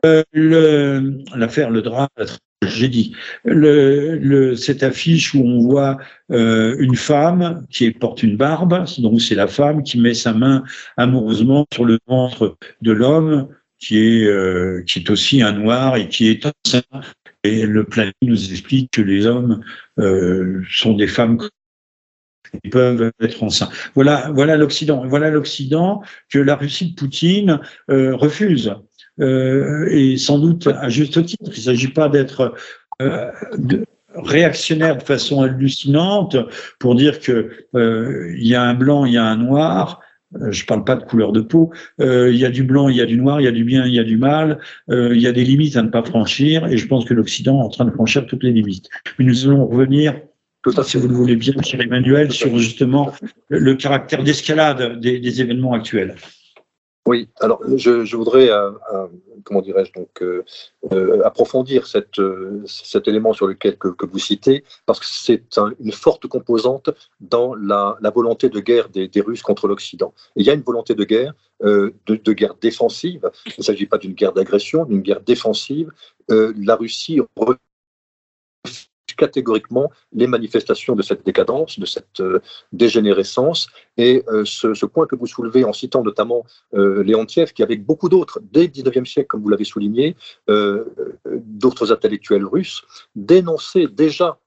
[0.05, 0.23] Euh,
[1.35, 2.09] l'affaire, le, le drame,
[2.63, 3.13] j'ai dit,
[3.45, 5.99] le, le, cette affiche où on voit
[6.33, 10.65] euh, une femme qui porte une barbe, donc c'est la femme qui met sa main
[10.97, 16.09] amoureusement sur le ventre de l'homme, qui est euh, qui est aussi un noir et
[16.09, 16.83] qui est enceint.
[17.45, 19.63] Et le planning nous explique que les hommes
[19.99, 23.69] euh, sont des femmes qui peuvent être enceints.
[23.95, 25.07] Voilà, voilà l'Occident.
[25.07, 27.61] Voilà l'Occident que la Russie de Poutine
[27.91, 28.75] euh, refuse.
[29.19, 31.51] Et sans doute à juste titre.
[31.51, 32.55] Il ne s'agit pas d'être
[34.15, 36.37] réactionnaire de façon hallucinante
[36.79, 40.03] pour dire que il y a un blanc, il y a un noir.
[40.51, 41.73] Je ne parle pas de couleur de peau.
[41.99, 43.87] il y a du blanc, il y a du noir, il y a du bien,
[43.87, 44.59] il y a du mal.
[44.89, 47.65] il y a des limites à ne pas franchir, et je pense que l'Occident est
[47.65, 48.89] en train de franchir toutes les limites.
[49.19, 50.15] Mais nous allons revenir
[50.83, 53.13] si vous le voulez bien, cher Emmanuel, sur justement
[53.49, 56.15] le, caractère d'escalade des, des, événements actuels.
[57.07, 59.07] Oui, alors je, je voudrais, euh, euh,
[59.45, 60.45] comment dirais-je, donc euh,
[60.93, 65.57] euh approfondir cette, euh, cet élément sur lequel que, que vous citez, parce que c'est
[65.57, 66.91] un, une forte composante
[67.21, 70.13] dans la, la volonté de guerre des, des Russes contre l'Occident.
[70.35, 73.31] Il y a une volonté de guerre, de, de, guerre défensive.
[73.47, 75.91] Il ne s'agit pas d'une guerre d'agression, d'une guerre défensive.
[76.29, 77.21] la Russie
[79.17, 82.23] catégoriquement les manifestations de cette décadence, de cette
[82.73, 83.69] dégénérescence.
[83.97, 88.63] Et ce, point que vous soulevez en citant notamment Léontiev, qui avec beaucoup d'autres, dès
[88.63, 92.83] le 19e siècle, comme vous l'avez souligné, d'autres intellectuels russes,
[93.15, 94.39] dénonçaient déjà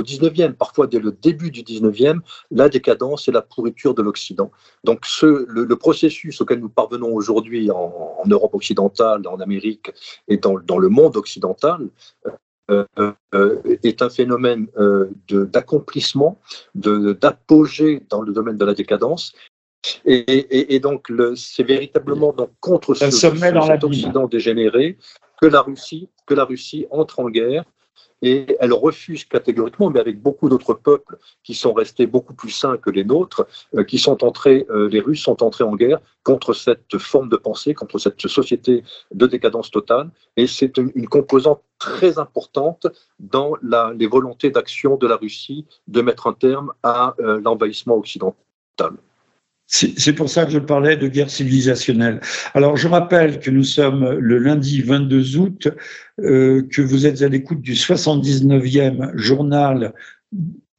[0.00, 4.50] au 19e, parfois dès le début du 19e, la décadence et la pourriture de l'Occident.
[4.82, 9.92] Donc le, processus auquel nous parvenons aujourd'hui en, Europe occidentale, en Amérique
[10.28, 11.88] et dans, le monde occidental,
[12.26, 12.30] euh, euh,
[12.68, 16.40] est un phénomène euh, d'accomplissement,
[16.74, 19.32] d'apogée dans le domaine de la décadence.
[20.06, 24.96] Et, et, donc, c'est véritablement donc, contre ce, cet Occident dégénéré
[25.40, 27.64] que la Russie, que la Russie entre en guerre
[28.24, 32.78] et elle refuse catégoriquement, mais avec beaucoup d'autres peuples qui sont restés beaucoup plus sains
[32.78, 37.36] que les nôtres, euh, euh, les Russes sont entrés en guerre contre cette forme de
[37.36, 38.82] pensée, contre cette société
[39.12, 42.86] de décadence totale, et c'est une, composante très importante
[43.20, 43.52] dans
[43.94, 48.94] les volontés d'action de la Russie de mettre un terme à euh, l'envahissement occidental.
[49.66, 52.20] C'est pour ça que je parlais de guerre civilisationnelle.
[52.52, 55.68] Alors, je rappelle que nous sommes le lundi 22 août,
[56.20, 59.94] euh, que vous êtes à l'écoute du 79e journal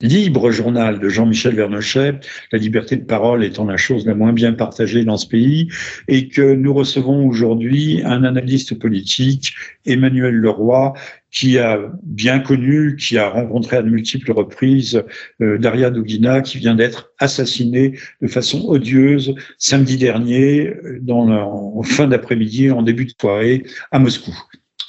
[0.01, 2.19] libre journal de Jean-Michel Vernochet,
[2.51, 5.69] la liberté de parole étant la chose la moins bien partagée dans ce pays,
[6.08, 9.53] et que nous recevons aujourd'hui un analyste politique,
[9.86, 10.93] Emmanuel Leroy,
[11.31, 15.03] qui a bien connu, qui a rencontré à de multiples reprises
[15.41, 22.08] euh, Daria Dugina, qui vient d'être assassinée de façon odieuse samedi dernier, dans en fin
[22.08, 24.34] d'après-midi, en début de soirée, à Moscou.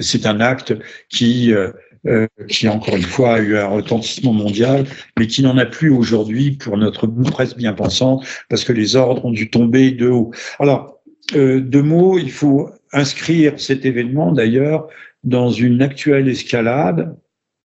[0.00, 0.74] C'est un acte
[1.08, 1.70] qui euh,
[2.06, 4.84] euh, qui encore une fois a eu un retentissement mondial,
[5.18, 9.24] mais qui n'en a plus aujourd'hui pour notre presse bien pensante, parce que les ordres
[9.24, 10.30] ont dû tomber de haut.
[10.58, 11.00] Alors,
[11.34, 14.88] euh, deux mots, il faut inscrire cet événement d'ailleurs
[15.24, 17.16] dans une actuelle escalade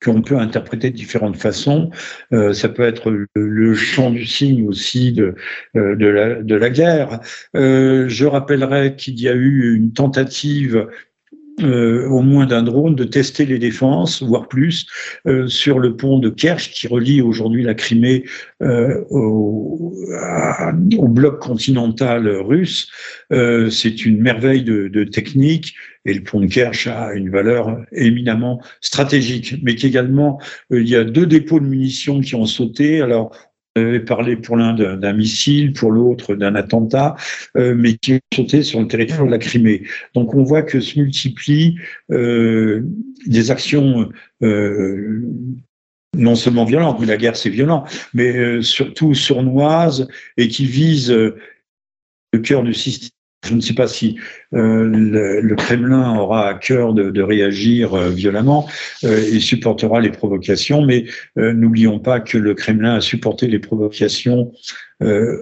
[0.02, 1.90] qu'on peut interpréter de différentes façons.
[2.32, 5.34] Euh, ça peut être le, champ du signe aussi de,
[5.74, 7.20] la, guerre.
[7.54, 10.88] Je rappellerai qu'il y a eu une tentative
[11.60, 14.86] euh, au moins d'un drone, de tester les défenses, voire plus,
[15.26, 18.24] euh, sur le pont de Kerch qui relie aujourd'hui la Crimée
[18.62, 19.94] euh, au,
[20.96, 22.88] au, bloc continental russe.
[23.30, 28.60] C'est une merveille de, de, technique et le pont de Kerch a une valeur éminemment
[28.80, 33.02] stratégique, mais qu'également il y a deux dépôts de munitions qui ont sauté.
[33.02, 33.36] Alors
[33.80, 37.16] avait parlé pour l'un d'un missile, pour l'autre d'un attentat,
[37.56, 39.84] euh, mais qui ont sauté sur le territoire de la Crimée.
[40.14, 41.76] Donc on voit que se multiplient
[42.10, 42.82] euh,
[43.26, 44.10] des actions
[44.42, 45.22] euh,
[46.16, 51.10] non seulement violentes, mais la guerre c'est violent, mais euh, surtout sournoises et qui visent
[51.12, 53.10] le cœur du système
[53.44, 54.18] je ne sais pas si
[54.54, 58.68] euh, le, Kremlin aura à cœur de, de réagir euh, violemment
[59.04, 61.04] euh, et supportera les provocations, mais
[61.36, 64.52] n'oublions pas que le Kremlin a supporté les provocations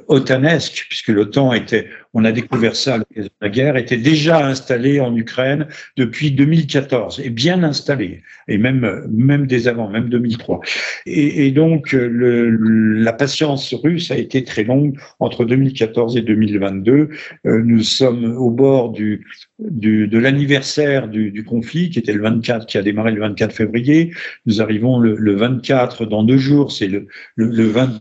[0.08, 2.98] otanesques, puisque l'OTAN était on a découvert ça à
[3.40, 9.46] la guerre, était déjà installé en Ukraine depuis 2014, et bien installé, et même, même
[9.46, 10.60] dès avant, même 2003.
[11.06, 17.10] Et, donc, la patience russe a été très longue entre 2014 et 2022.
[17.46, 19.26] Euh, nous sommes au bord du,
[19.58, 24.12] de l'anniversaire du, conflit, qui était le 24, qui a démarré le 24 février.
[24.46, 28.00] Nous arrivons le, le 24 dans deux jours, c'est le, le, le 20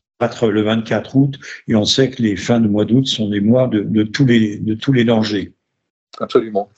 [0.50, 3.68] le 24 août, et on sait que les fins de mois d'août sont des mois
[3.68, 5.54] de, tous, les, de tous les dangers.
[6.20, 6.70] Absolument.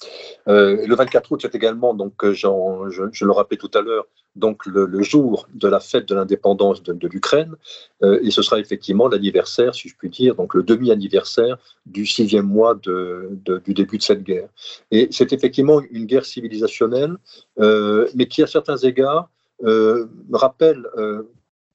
[0.48, 4.66] Euh, le 24 août, c'est également, donc, euh, je, le rappelais tout à l'heure, donc
[4.66, 7.56] le, jour de la fête de l'indépendance de, l'Ukraine,
[8.04, 12.46] euh, et ce sera effectivement l'anniversaire, si je puis dire, donc le demi-anniversaire du sixième
[12.46, 14.48] mois du début de cette guerre.
[14.92, 17.18] Et c'est effectivement une guerre civilisationnelle,
[17.58, 19.30] mais qui, à certains égards,
[20.32, 20.86] rappelle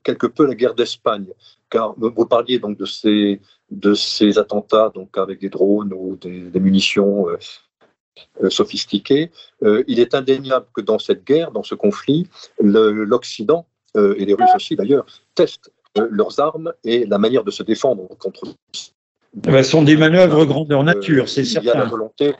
[0.05, 1.26] quelque peu la guerre d'Espagne,
[1.70, 6.61] car vous parliez donc de ces, de ces attentats donc avec des drones ou des,
[6.61, 7.38] munitions euh,
[8.42, 9.31] euh, sophistiquées.
[9.62, 12.29] Euh, il est indéniable que dans cette guerre, dans ce conflit,
[12.61, 15.72] l'Occident, et les Russes aussi d'ailleurs, testent
[16.11, 18.42] leurs armes et la manière de se défendre contre.
[19.42, 21.66] Ce sont des manœuvres grandeur nature, c'est certain.
[21.66, 22.35] Il y a la volonté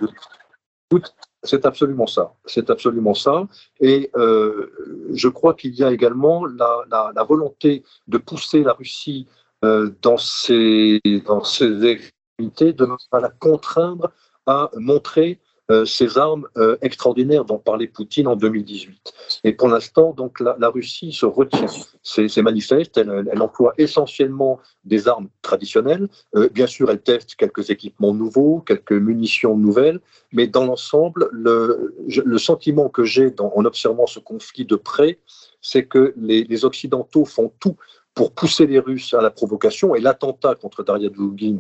[0.91, 1.01] de
[1.47, 2.35] c'est absolument ça.
[2.45, 3.47] C'est absolument ça.
[3.81, 4.71] Et euh,
[5.13, 9.27] je crois qu'il y a également la, volonté de pousser la Russie
[9.65, 12.01] euh, dans ses dans ses
[12.39, 14.13] activités, de la contraindre
[14.47, 15.41] à montrer
[15.85, 19.13] ces armes euh, extraordinaires dont parlait Poutine en 2018.
[19.45, 21.67] Et pour l'instant, donc la, Russie se retient.
[22.03, 22.97] C'est manifeste.
[22.97, 26.09] Elle, elle, emploie essentiellement des armes traditionnelles.
[26.37, 30.01] Euh, bien sûr, elle teste quelques équipements nouveaux, quelques munitions nouvelles,
[30.33, 35.19] mais dans l'ensemble, le, le, sentiment que j'ai en observant ce conflit de près,
[35.61, 37.77] c'est que les, Occidentaux font tout
[38.17, 41.59] pour pousser les Russes à la provocation, et l'attentat contre Daria Dugin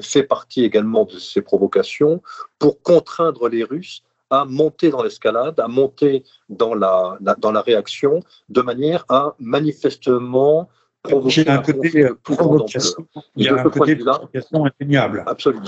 [0.00, 2.22] fait partie également de ces provocations,
[2.58, 8.22] pour contraindre les Russes à monter dans l'escalade, à monter dans la, dans la réaction,
[8.48, 10.68] de manière à manifestement
[11.02, 13.06] provoquer un, côté provocation.
[13.34, 15.24] Il y a un côté provocation indéniable.
[15.26, 15.66] Absolument.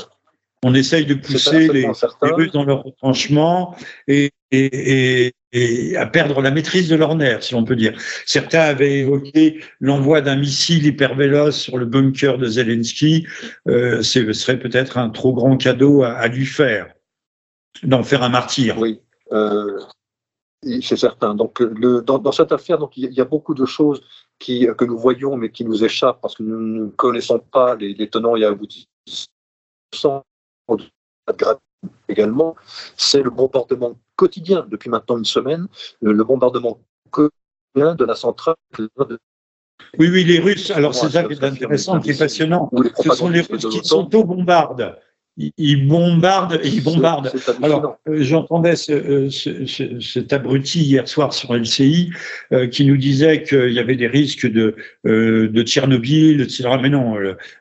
[0.63, 1.91] On essaye de pousser les,
[2.23, 3.75] Russes dans leur retranchement
[4.07, 5.33] et, et, et,
[5.97, 7.99] à perdre la maîtrise de leur nerfs, si on peut dire.
[8.27, 13.27] Certains avaient évoqué l'envoi d'un missile hypervéloce sur le bunker de Zelensky.
[13.67, 16.93] Euh, ce serait peut-être un trop grand cadeau à, lui faire,
[17.83, 18.79] d'en faire un martyr.
[18.79, 19.01] Oui.
[19.33, 19.81] Euh,
[20.83, 21.35] c'est certain.
[21.35, 24.03] Donc, dans, cette affaire, donc, il y a beaucoup de choses
[24.39, 28.09] que nous voyons, mais qui nous échappent parce que nous ne connaissons pas les, les
[28.09, 28.87] tenants et aboutissants
[32.09, 32.57] également,
[32.97, 35.67] c'est le bombardement quotidien depuis maintenant une semaine,
[36.03, 36.79] le bombardement
[37.11, 38.57] quotidien de la centrale.
[39.99, 42.71] Oui, oui, les Russes, alors c'est ça qui est intéressant, qui est passionnant.
[43.03, 44.99] Ce sont les Russes qui sont au bombarde
[45.37, 47.33] il bombarde, il bombarde.
[47.63, 52.11] Alors, euh, j'entendais euh, ce, cet abruti hier soir sur LCI
[52.53, 54.75] euh, qui nous disait qu'il y avait des risques de,
[55.05, 56.69] de Tchernobyl, etc.
[56.83, 57.15] Mais non,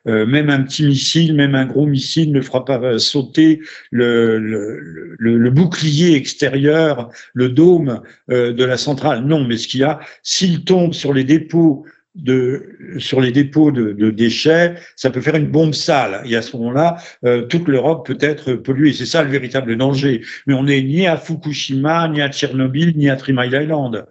[0.04, 3.60] même un petit missile, même un gros missile ne fera pas sauter
[3.90, 9.24] le, le, le bouclier extérieur, le dôme de la centrale.
[9.24, 11.84] Non, mais ce qu'il y a, s'il tombe sur les dépôts
[12.14, 16.22] de, sur les dépôts de, de, déchets, ça peut faire une bombe sale.
[16.24, 18.92] Et à ce moment-là, euh, toute l'Europe peut être polluée.
[18.92, 20.22] C'est ça le véritable danger.
[20.46, 24.06] Mais on n'est ni à Fukushima, ni à Tchernobyl, ni à Three Mile Island,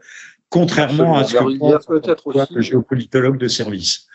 [0.50, 4.08] contrairement à ce que pense le géopolitologue de service.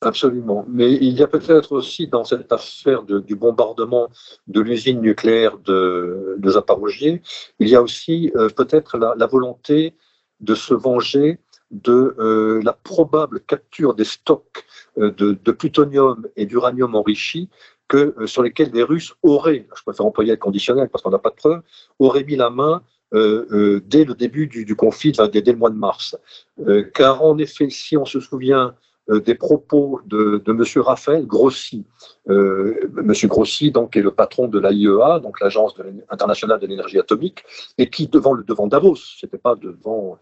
[0.00, 0.64] Absolument.
[0.68, 4.08] Mais il y a peut-être aussi dans cette affaire de, du bombardement
[4.46, 6.52] de l'usine nucléaire de, de
[7.58, 9.96] il y a aussi euh, peut-être la, la volonté
[10.38, 11.40] de se venger
[11.70, 14.64] de euh, la probable capture des stocks
[14.98, 17.48] euh, de, plutonium et d'uranium enrichi
[17.88, 21.18] que, euh, sur lesquels les Russes auraient, je préfère employer le conditionnel parce qu'on n'a
[21.18, 21.62] pas de preuves,
[21.98, 26.14] auraient mis la main dès le début du, conflit, dès, le mois de mars.
[26.92, 28.74] car en effet, si on se souvient
[29.10, 30.62] des propos de, M.
[30.82, 31.86] Raphaël Grossi.
[32.28, 33.14] M.
[33.24, 35.74] Grossi, donc, est le patron de l'AIEA, donc l'Agence
[36.10, 37.44] internationale de l'énergie atomique,
[37.78, 40.18] et qui, devant, devant Davos, c'était pas devant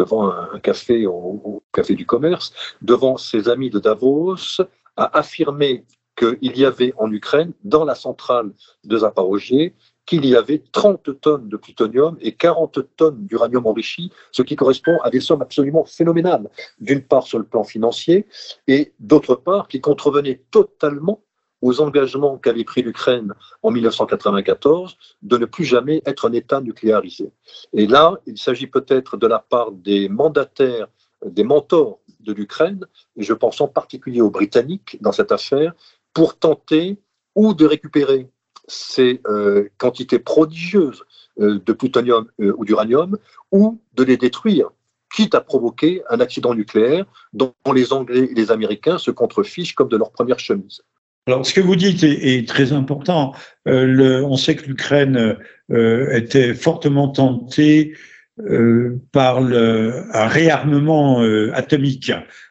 [0.00, 4.62] devant un café du commerce, devant ses amis de Davos,
[4.96, 5.84] a affirmé
[6.16, 8.50] qu'il y avait en Ukraine, dans la centrale
[8.84, 9.74] de Zaporozhye,
[10.06, 14.96] qu'il y avait 30 tonnes de plutonium et 40 tonnes d'uranium enrichi, ce qui correspond
[15.04, 16.48] à des sommes absolument phénoménales,
[16.80, 18.26] d'une part sur le plan financier,
[18.66, 21.22] et d'autre part qui contrevenaient totalement
[21.62, 27.30] aux engagements qu'avait pris l'Ukraine en 1994 de ne plus jamais être un État nucléarisé.
[27.72, 30.88] Et là, il s'agit peut-être de la part des mandataires,
[31.24, 32.84] des mentors de l'Ukraine,
[33.16, 35.74] et je pense en particulier aux Britanniques dans cette affaire,
[36.14, 36.98] pour tenter
[37.34, 38.28] ou de récupérer
[38.66, 41.02] ces euh, quantités prodigieuses
[41.40, 43.18] euh, de plutonium euh, ou d'uranium,
[43.52, 44.70] ou de les détruire
[45.12, 49.88] quitte à provoquer un accident nucléaire dont les Anglais et les Américains se contrefichent comme
[49.88, 50.82] de leur première chemise.
[51.30, 53.36] Alors, ce que vous dites est, très important.
[53.68, 55.36] Euh, on sait que l'Ukraine
[55.70, 57.94] euh, était fortement tentée
[58.40, 61.20] euh, par le, un réarmement
[61.52, 62.10] atomique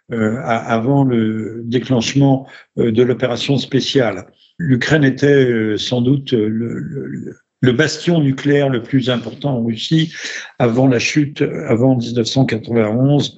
[0.10, 4.28] avant le déclenchement de l'opération spéciale.
[4.58, 10.14] L'Ukraine était sans doute le, le, bastion nucléaire le plus important en Russie
[10.58, 13.36] avant la chute, avant 1991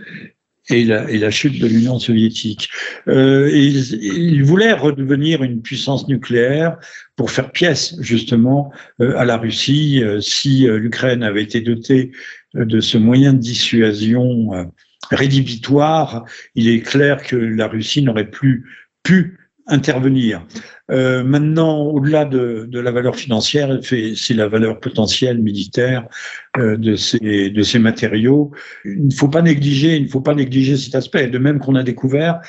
[0.71, 2.69] et la, chute de l'Union soviétique.
[3.07, 6.77] Euh, il, voulait redevenir une puissance nucléaire
[7.15, 10.01] pour faire pièce justement euh, à la Russie.
[10.03, 12.11] Euh, si euh, l'Ukraine avait été dotée
[12.53, 14.49] de ce moyen de dissuasion
[15.09, 18.65] rédhibitoire, il est clair que la Russie n'aurait plus
[19.03, 19.37] pu
[19.67, 20.45] intervenir.
[20.91, 26.07] Euh, maintenant, au-delà de, de, la valeur financière, c'est la valeur potentielle militaire
[26.57, 28.51] euh, de, ces, de ces matériaux.
[28.85, 31.27] Il ne faut pas négliger, il ne faut pas négliger cet aspect.
[31.27, 32.41] De même qu'on a découvert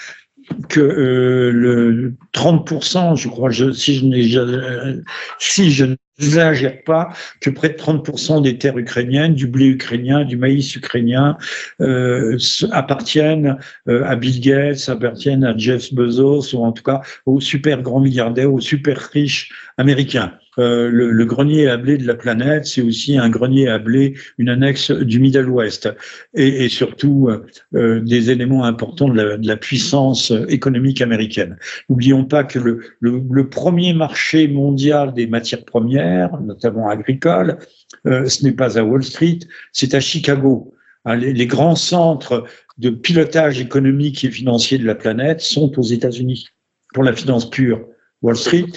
[0.68, 5.00] que euh, le 30%, je crois, je, si je,
[5.38, 5.84] si je
[6.22, 7.10] n'exagère pas,
[7.40, 11.36] que près de 30% des terres ukrainiennes, du blé ukrainien, du maïs ukrainien,
[11.80, 12.38] euh,
[12.70, 13.58] appartiennent
[13.88, 18.00] euh, à Bill Gates, appartiennent à Jeff Bezos, ou en tout cas aux super grands
[18.00, 19.52] milliardaires, aux super riches
[19.82, 20.32] américains.
[20.58, 24.50] Euh, le, grenier à blé de la planète, c'est aussi un grenier à blé, une
[24.50, 25.88] annexe du Middle West,
[26.34, 27.30] et, surtout
[27.74, 31.56] euh, des éléments importants de la, puissance économique américaine.
[31.88, 37.58] N'oublions pas que le, premier marché mondial des matières premières, notamment agricoles,
[38.06, 39.40] euh, ce n'est pas à Wall Street,
[39.72, 40.74] c'est à Chicago.
[41.06, 42.44] Hein, les, grands centres
[42.78, 46.46] de pilotage économique et financier de la planète sont aux États-Unis
[46.92, 47.80] pour la finance pure.
[48.22, 48.70] Wall Street,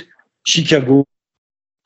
[0.45, 1.05] Chicago,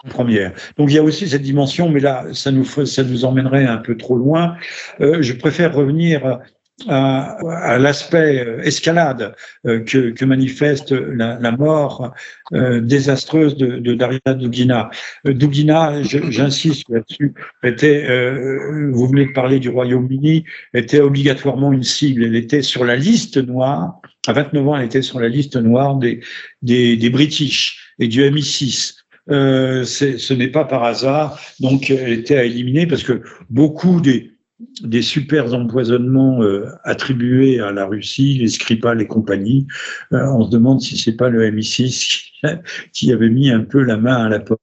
[0.10, 0.54] première.
[0.78, 3.78] Donc il y a aussi cette dimension, mais là, ça nous, ça nous emmènerait un
[3.78, 4.56] peu trop loin.
[5.02, 6.40] Euh, je préfère revenir
[6.88, 12.14] à, l'aspect euh, escalade euh, que, que, manifeste la, la mort
[12.54, 14.90] euh, désastreuse de, de, Daria Dugina.
[15.26, 18.08] Dugina, j'insiste là-dessus, était,
[18.92, 22.24] vous venez de parler du Royaume-Uni, était obligatoirement une cible.
[22.24, 24.00] Elle était sur la liste noire.
[24.28, 26.22] À 29 ans, elle était sur la liste noire des,
[26.62, 28.96] des, des British et du MI6.
[29.30, 34.32] Euh, ce n'est pas par hasard, donc elle était à éliminer parce que beaucoup des,
[34.82, 39.68] des super empoisonnements euh, attribués à la Russie, les Skripal et compagnie.
[40.14, 42.32] Euh, on se demande si c'est pas le MI6
[42.94, 44.62] qui avait mis un peu la main à la porte.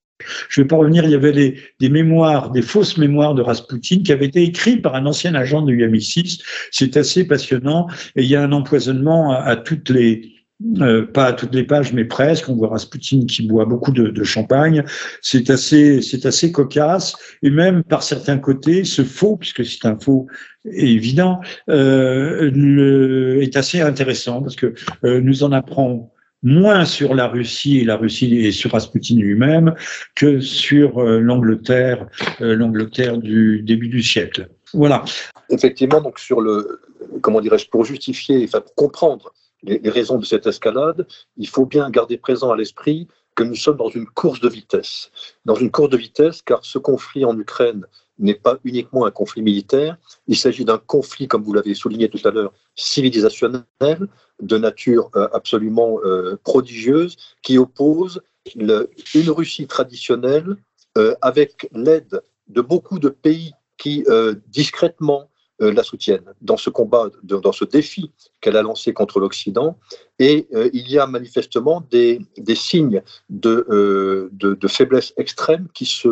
[0.49, 4.13] Je vais pas revenir, il y avait des mémoires, des fausses mémoires de Rasputin qui
[4.13, 6.41] avaient été écrites par un ancien agent du MI6.
[6.71, 7.87] C'est assez passionnant
[8.17, 10.36] et il y a un empoisonnement à toutes les,
[10.81, 12.49] euh, pas toutes les pages, mais presque.
[12.49, 14.85] On voit Rasputin qui boit beaucoup de, de champagne.
[15.21, 17.15] C'est assez, c'est assez cocasse.
[17.43, 20.27] Et même par certains côtés, ce faux, puisque c'est un faux
[20.65, 27.29] évident, euh, le, est assez intéressant parce que euh, nous en apprend moins sur la
[27.29, 29.75] Russie et la Russie et sur Rasputin lui-même
[30.15, 32.07] que sur euh, l'Angleterre,
[32.41, 34.49] l'Angleterre du début du siècle.
[34.73, 35.05] Voilà.
[35.51, 36.81] Effectivement, donc sur le,
[37.21, 39.33] comment dirais-je, pour justifier, enfin pour comprendre
[39.67, 41.07] les, raisons de cette escalade,
[41.37, 45.11] il faut bien garder présent à l'esprit que nous sommes dans une course de vitesse.
[45.45, 47.85] Dans une course de vitesse, car ce conflit en Ukraine
[48.19, 52.27] n'est pas uniquement un conflit militaire, il s'agit d'un conflit, comme vous l'avez souligné tout
[52.27, 54.09] à l'heure, civilisationnel,
[54.41, 58.23] de nature euh, absolument euh, prodigieuse, qui oppose
[58.55, 60.57] une Russie traditionnelle
[60.97, 64.07] euh, avec l'aide de beaucoup de pays qui,
[64.47, 65.29] discrètement,
[65.63, 69.79] euh, la soutiennent dans ce combat, dans ce défi qu'elle a lancé contre l'Occident.
[70.19, 75.69] Et euh, il y a manifestement des, des signes de, euh, de, de, faiblesse extrême
[75.73, 76.09] qui se,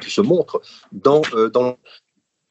[0.00, 0.62] qui se montrent
[0.92, 1.20] dans,
[1.52, 1.76] dans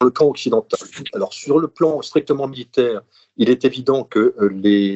[0.02, 0.78] le camp occidental.
[1.12, 3.02] Alors sur le plan strictement militaire,
[3.36, 4.34] il est évident que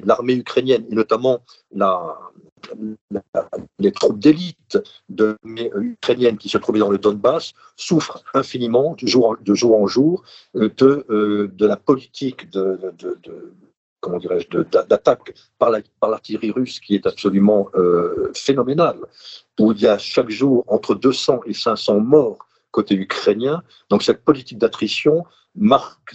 [0.05, 1.41] l'armée ukrainienne, et notamment
[3.79, 4.79] les troupes d'élite
[5.09, 9.37] de ukrainiennes qui se trouvaient dans le Donbass souffrent infiniment de jour,
[9.75, 10.23] en jour
[10.57, 12.79] euh, de, euh, de la politique de,
[14.01, 15.71] comment dirais-je, d'attaque par
[16.09, 18.99] l'artillerie russe qui est absolument euh, phénoménale,
[19.59, 23.63] où il y a chaque jour entre 200 et 500 morts côté ukrainien.
[23.91, 26.15] Donc cette politique d'attrition marque,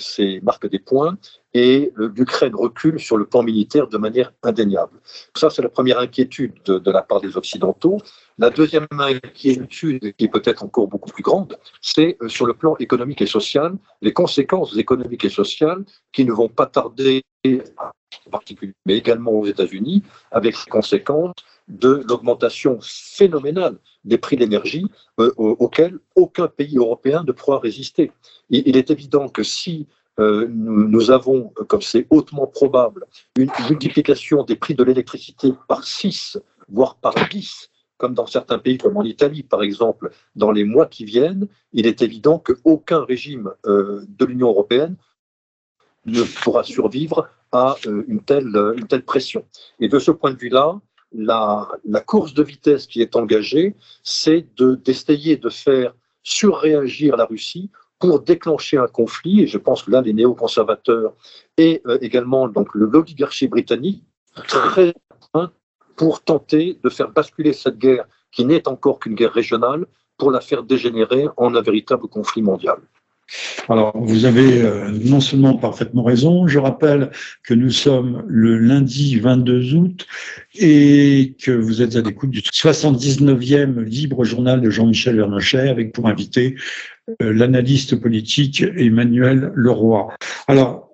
[0.72, 1.18] des points
[1.54, 5.00] et l'Ukraine recule sur le plan militaire de manière indéniable.
[5.36, 7.98] Ça, c'est la première inquiétude de, la part des Occidentaux.
[8.38, 12.76] La deuxième inquiétude, qui est peut-être encore beaucoup plus grande, c'est euh, sur le plan
[12.80, 18.74] économique et social, les conséquences économiques et sociales qui ne vont pas tarder, en particulier,
[18.86, 21.34] mais également aux États-Unis, avec les conséquences
[21.68, 24.86] de l'augmentation phénoménale des prix de l'énergie
[25.20, 28.12] euh, auxquels aucun pays européen ne pourra résister.
[28.50, 29.88] il est évident que si
[30.20, 33.06] euh, nous, avons, comme c'est hautement probable,
[33.38, 36.40] une multiplication des prix de l'électricité par 6,
[36.70, 40.88] voire par 10, comme dans certains pays, comme en Italie par exemple, dans les mois
[40.88, 44.96] qui viennent, il est évident qu'aucun régime euh, de l'Union européenne
[46.06, 49.46] ne pourra survivre à une, telle, une telle pression.
[49.80, 50.80] Et de ce point de vue-là,
[51.14, 51.70] la,
[52.06, 55.94] course de vitesse qui est engagée, c'est d'essayer de faire
[56.24, 61.14] surréagir la Russie pour déclencher un conflit, et je pense que là, les néoconservateurs
[61.58, 64.04] et euh, également donc l'oligarchie britannique,
[64.48, 64.94] très
[65.96, 69.88] pour tenter de faire basculer cette guerre, qui n'est encore qu'une guerre régionale,
[70.18, 72.78] pour la faire dégénérer en un véritable conflit mondial.
[73.68, 77.12] Alors, vous avez euh, non seulement parfaitement raison, je rappelle
[77.44, 80.08] que nous sommes le lundi 22 août
[80.56, 86.08] et que vous êtes à l'écoute du 79e libre journal de Jean-Michel Vernochet avec pour
[86.08, 86.56] invité
[87.22, 90.08] euh, l'analyste politique Emmanuel Leroy.
[90.48, 90.87] Alors,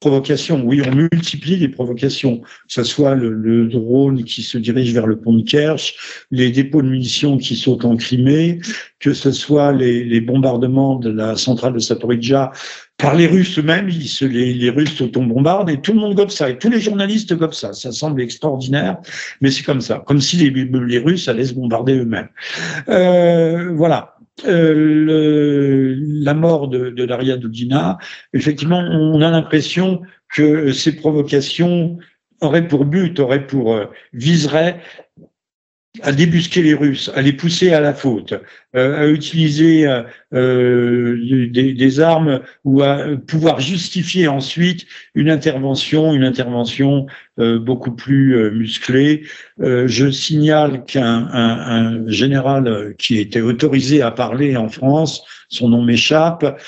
[0.00, 5.06] provocation, oui, on multiplie les provocations, que ce soit le, drone qui se dirige vers
[5.06, 5.94] le pont de Kerch,
[6.30, 8.60] les dépôts de munitions qui sont en Crimée,
[9.00, 12.52] que ce soit les, bombardements de la centrale de Saporidja
[12.98, 16.70] par les Russes eux-mêmes, les, Russes auto-bombardent et tout le monde gobe ça, et tous
[16.70, 17.72] les journalistes gobent ça.
[17.72, 18.98] Ça semble extraordinaire,
[19.40, 22.28] mais c'est comme ça, comme si les, les Russes allaient se bombarder eux-mêmes.
[22.88, 24.15] Euh, voilà.
[24.44, 27.96] Euh, la mort de, Daria Dugina,
[28.34, 31.98] effectivement, on a l'impression que ces provocations
[32.42, 34.82] auraient pour but, auraient pour euh, viseraient
[36.02, 38.34] à débusquer les Russes, à les pousser à la faute,
[38.76, 40.02] à utiliser euh,
[40.34, 47.06] euh, des, des, armes ou à pouvoir justifier ensuite une intervention, une intervention
[47.38, 49.24] beaucoup plus musclée.
[49.58, 55.82] je signale qu'un un, un général qui était autorisé à parler en France, son nom
[55.82, 56.58] m'échappe,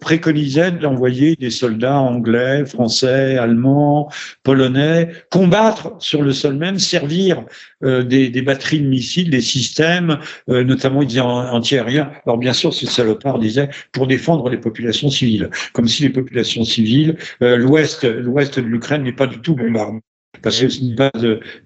[0.00, 4.10] préconisait d'envoyer des soldats anglais, français, allemands,
[4.42, 7.44] polonais combattre sur le sol même, servir
[7.82, 10.18] des, des batteries de missiles, des systèmes,
[10.48, 12.10] notamment ils antiaérien.
[12.26, 16.64] Alors bien sûr, ce salopard disait pour défendre les populations civiles, comme si les populations
[16.64, 20.00] civiles, euh, l'ouest, l'ouest de l'Ukraine n'est pas du tout bombardé
[20.42, 21.10] parce que ce n'est pas,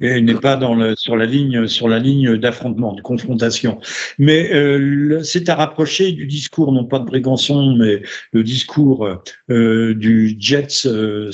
[0.00, 3.80] n'est pas dans le, sur la ligne, sur la ligne d'affrontement, de confrontation.
[4.18, 8.02] Mais euh, c'est à rapprocher du discours, non pas de Brégançon, mais
[8.32, 9.08] le discours
[9.50, 11.30] euh, du jet euh,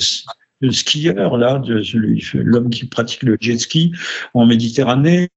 [0.69, 1.61] skieur là,
[2.33, 3.91] l'homme qui pratique le jet ski
[4.33, 5.29] en Méditerranée,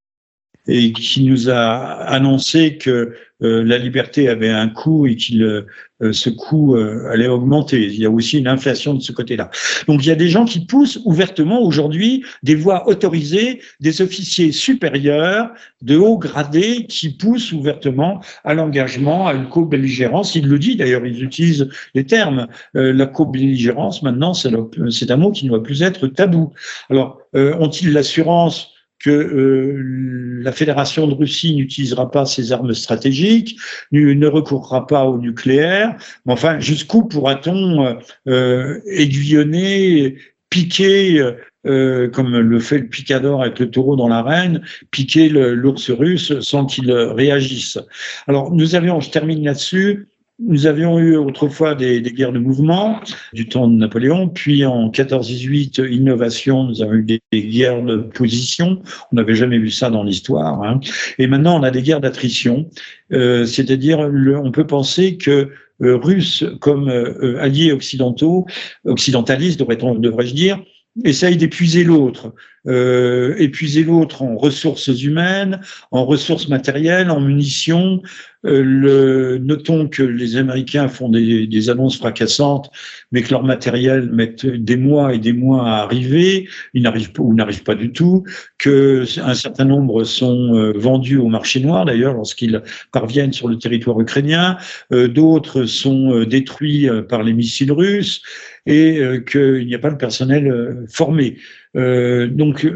[0.66, 6.12] et qui nous a annoncé que euh, la liberté avait un coût et qu'il euh,
[6.12, 7.86] ce coût euh, allait augmenter.
[7.86, 9.50] Il y a aussi une inflation de ce côté-là.
[9.86, 14.52] Donc il y a des gens qui poussent ouvertement aujourd'hui des voies autorisées, des officiers
[14.52, 15.50] supérieurs
[15.82, 20.34] de haut gradé qui poussent ouvertement à l'engagement, à une co-belligérance.
[20.34, 22.46] Il le dit d'ailleurs, ils utilisent les termes.
[22.74, 26.52] la co-belligérance, maintenant, c'est un mot qui ne doit plus être tabou.
[26.88, 28.73] Alors, ont-ils l'assurance
[29.04, 33.58] que euh, la Fédération de Russie n'utilisera pas ses armes stratégiques,
[33.92, 35.96] ne recourra pas au nucléaire.
[36.24, 37.94] Mais enfin, jusqu'où pourra-t-on euh,
[38.28, 40.16] euh, aiguillonner,
[40.48, 41.22] piquer,
[41.64, 46.92] comme le fait le picador avec le taureau dans l'arène, piquer l'ours russe sans qu'il
[46.92, 47.78] réagisse?
[48.26, 50.06] Alors, nous avions, je termine là-dessus,
[50.40, 53.00] nous avions eu autrefois des, des, guerres de mouvement
[53.32, 58.82] du temps de Napoléon, puis en 14-18, innovation, nous avons eu des, guerres de position.
[59.12, 60.62] On n'avait jamais vu ça dans l'histoire.
[60.62, 60.80] Hein.
[61.18, 62.68] Et maintenant, on a des guerres d'attrition,
[63.12, 65.50] euh, c'est-à-dire on peut penser que
[65.82, 68.46] euh, Russes comme euh, alliés occidentaux,
[68.84, 70.62] occidentalistes devrais-je dire,
[71.04, 72.32] essaye d'épuiser l'autre,
[72.66, 75.60] euh, épuiser l'autre en ressources humaines,
[75.90, 78.02] en ressources matérielles, en munitions.
[78.46, 82.70] Euh, le, notons que les Américains font des, des, annonces fracassantes,
[83.10, 87.22] mais que leur matériel met des mois et des mois à arriver, ils n'arrivent pas
[87.22, 88.24] ou n'arrivent pas du tout,
[88.58, 92.62] que un certain nombre sont euh, vendus au marché noir d'ailleurs lorsqu'ils
[92.92, 94.58] parviennent sur le territoire ukrainien,
[94.92, 98.22] euh, d'autres sont détruits par les missiles russes
[98.66, 101.36] et euh, qu'il n'y a pas de personnel euh, formé.
[101.76, 102.66] Euh, donc,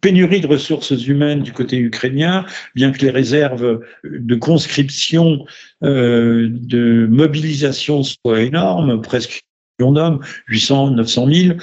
[0.00, 2.44] pénurie de ressources humaines du côté ukrainien,
[2.74, 5.44] bien que les réserves de conscription,
[5.82, 9.42] de mobilisation soient énormes, presque
[9.78, 11.58] million d'hommes, 800, 900 000,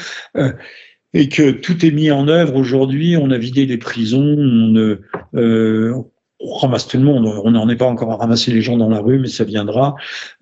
[1.14, 3.18] et que tout est mis en œuvre aujourd'hui.
[3.18, 4.98] On a vidé les prisons, on,
[5.36, 5.94] euh,
[6.40, 7.26] on ramasse tout le monde.
[7.44, 9.96] On n'en est pas encore à ramasser les gens dans la rue, mais ça viendra.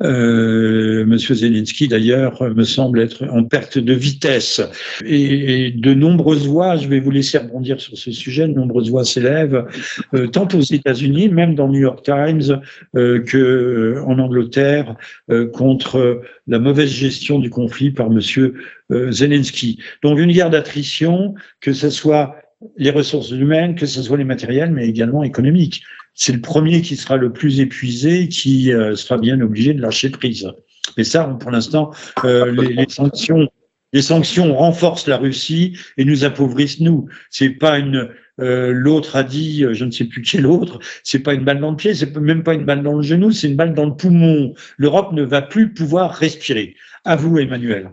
[0.03, 4.61] Euh, Monsieur Zelensky, d'ailleurs, me semble être en perte de vitesse.
[5.05, 9.05] Et, de nombreuses voix, je vais vous laisser rebondir sur ce sujet, de nombreuses voix
[9.05, 9.65] s'élèvent,
[10.13, 12.61] euh, tant aux États-Unis, même dans le New York Times,
[12.95, 14.95] euh, que euh, en Angleterre,
[15.29, 18.55] euh, contre la mauvaise gestion du conflit par Monsieur
[18.89, 19.79] Zelensky.
[20.03, 22.35] Donc une guerre d'attrition, que ce soit
[22.77, 25.83] les ressources humaines, que ce soit les matériels, mais également économiques.
[26.13, 30.09] C'est le premier qui sera le plus épuisé, qui euh, sera bien obligé de lâcher
[30.09, 30.49] prise.
[30.97, 31.91] Mais ça, pour l'instant,
[32.23, 33.49] euh, les, sanctions,
[33.91, 37.07] les sanctions renforcent la Russie et nous appauvrissent nous.
[37.29, 38.09] C'est pas une
[38.41, 41.61] euh, l'autre a dit, je ne sais plus qui est l'autre, c'est pas une balle
[41.61, 43.85] dans le pied, c'est même pas une balle dans le genou, c'est une balle dans
[43.85, 44.53] le poumon.
[44.77, 46.75] L'Europe ne va plus pouvoir respirer.
[47.05, 47.91] À vous, Emmanuel.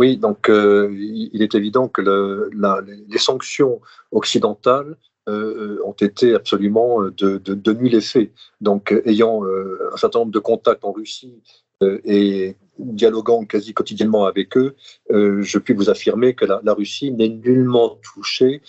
[0.00, 3.82] Oui, donc euh, il est évident que les sanctions
[4.12, 4.96] occidentales
[5.28, 8.32] euh, ont été absolument de, nul effet.
[8.62, 11.42] Donc, ayant euh, un certain nombre de contacts en Russie
[11.82, 14.74] et dialoguant quasi quotidiennement avec eux,
[15.10, 18.60] je puis vous affirmer que la, Russie n'est nullement touchée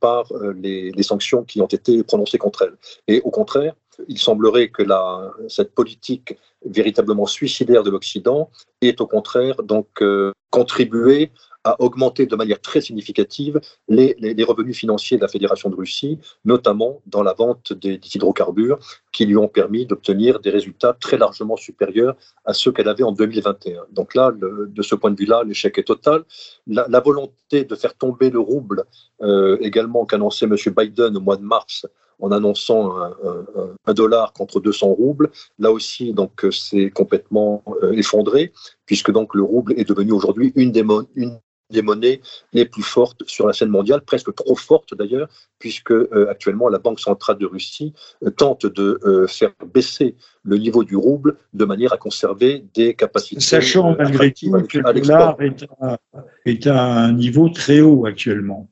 [0.00, 0.30] par
[0.62, 2.76] les, sanctions qui ont été prononcées contre elle.
[3.08, 3.74] Et au contraire,
[4.08, 4.82] il semblerait que
[5.48, 8.50] cette politique véritablement suicidaire de l'Occident
[8.82, 11.30] ait au contraire donc euh, contribué
[11.66, 17.02] à augmenter de manière très significative les, revenus financiers de la Fédération de Russie, notamment
[17.06, 18.78] dans la vente des, hydrocarbures,
[19.10, 23.10] qui lui ont permis d'obtenir des résultats très largement supérieurs à ceux qu'elle avait en
[23.10, 23.86] 2021.
[23.90, 26.22] Donc là, de ce point de vue-là, l'échec est total.
[26.68, 28.84] La, la, volonté de faire tomber le rouble,
[29.22, 30.54] euh, également qu'annonçait M.
[30.76, 31.84] Biden au mois de mars,
[32.20, 32.96] en annonçant
[33.86, 35.30] un, dollar contre 200 roubles.
[35.58, 38.52] Là aussi, donc, c'est complètement euh, effondré,
[38.86, 41.38] puisque donc le rouble est devenu aujourd'hui une des, une
[41.70, 42.20] des monnaies
[42.52, 46.78] les plus fortes sur la scène mondiale, presque trop fortes d'ailleurs, puisque euh, actuellement la
[46.78, 47.92] Banque centrale de Russie
[48.24, 50.14] euh, tente de euh, faire baisser
[50.44, 53.40] le niveau du rouble de manière à conserver des capacités.
[53.40, 55.36] Sachant malgré tout que le dollar
[56.44, 58.68] est à, un niveau très haut actuellement.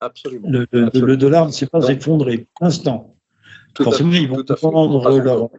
[0.00, 0.48] Absolument.
[0.50, 3.14] Le, dollar ne s'est pas effondré pour l'instant.
[3.76, 5.50] Forcément, ils vont vendre leur,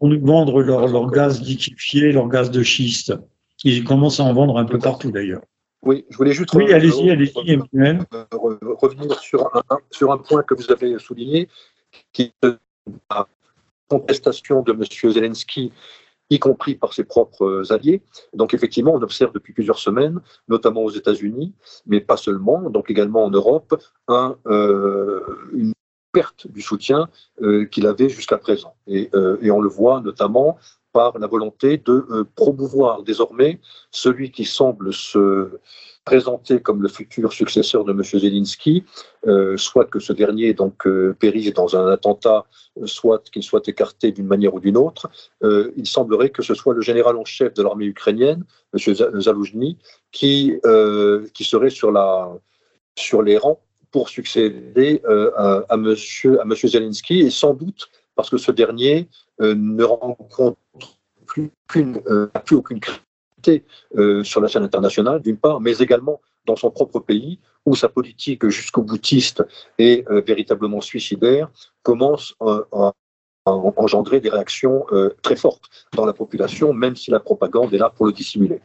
[0.00, 3.14] nous vendre leur, leur gaz liquéfié, leur gaz de schiste.
[3.64, 5.42] Ils commencent à en vendre un peu partout d'ailleurs.
[5.82, 8.04] Oui, je voulais juste oui, allez-y, allez-y, Emmanuel.
[8.32, 11.48] revenir sur un, sur un point que vous avez souligné,
[12.12, 12.46] qui est
[13.10, 13.26] la
[13.88, 15.12] contestation de M.
[15.12, 15.72] Zelensky,
[16.34, 18.02] y compris par ses propres alliés.
[18.34, 21.54] Donc effectivement, on observe depuis plusieurs semaines, notamment aux États-Unis,
[21.86, 23.74] mais pas seulement, donc également en Europe,
[24.10, 25.20] euh,
[25.52, 25.72] une
[26.12, 27.08] perte du soutien
[27.42, 28.74] euh, qu'il avait jusqu'à présent.
[28.86, 30.58] Et, euh, et, on le voit notamment
[30.94, 35.50] par la volonté de euh, promouvoir désormais celui qui semble se
[36.04, 38.02] présenter comme le futur successeur de M.
[38.04, 38.84] Zelensky,
[39.26, 42.44] euh, soit que ce dernier donc euh, périsse dans un attentat,
[42.84, 45.08] soit qu'il soit écarté d'une manière ou d'une autre.
[45.42, 48.94] il semblerait que ce soit le général en chef de l'armée ukrainienne, M.
[49.20, 49.78] Zaloujny,
[50.10, 50.54] qui,
[51.34, 52.32] qui serait sur, la,
[52.96, 53.60] sur les rangs
[53.92, 55.00] pour succéder
[55.36, 59.08] à, à, monsieur, à Zelensky, et sans doute parce que ce dernier
[59.40, 60.56] euh, ne rencontre
[61.26, 63.64] plus, euh, aucune crédibilité
[63.96, 67.88] euh, sur la scène internationale, d'une part, mais également dans son propre pays, où sa
[67.88, 69.42] politique jusqu'au boutiste
[69.78, 71.48] et véritablement suicidaire
[71.82, 72.34] commence
[72.76, 72.92] à,
[73.46, 74.84] engendrer des réactions
[75.22, 78.60] très fortes dans la population, même si la propagande est là pour le dissimuler.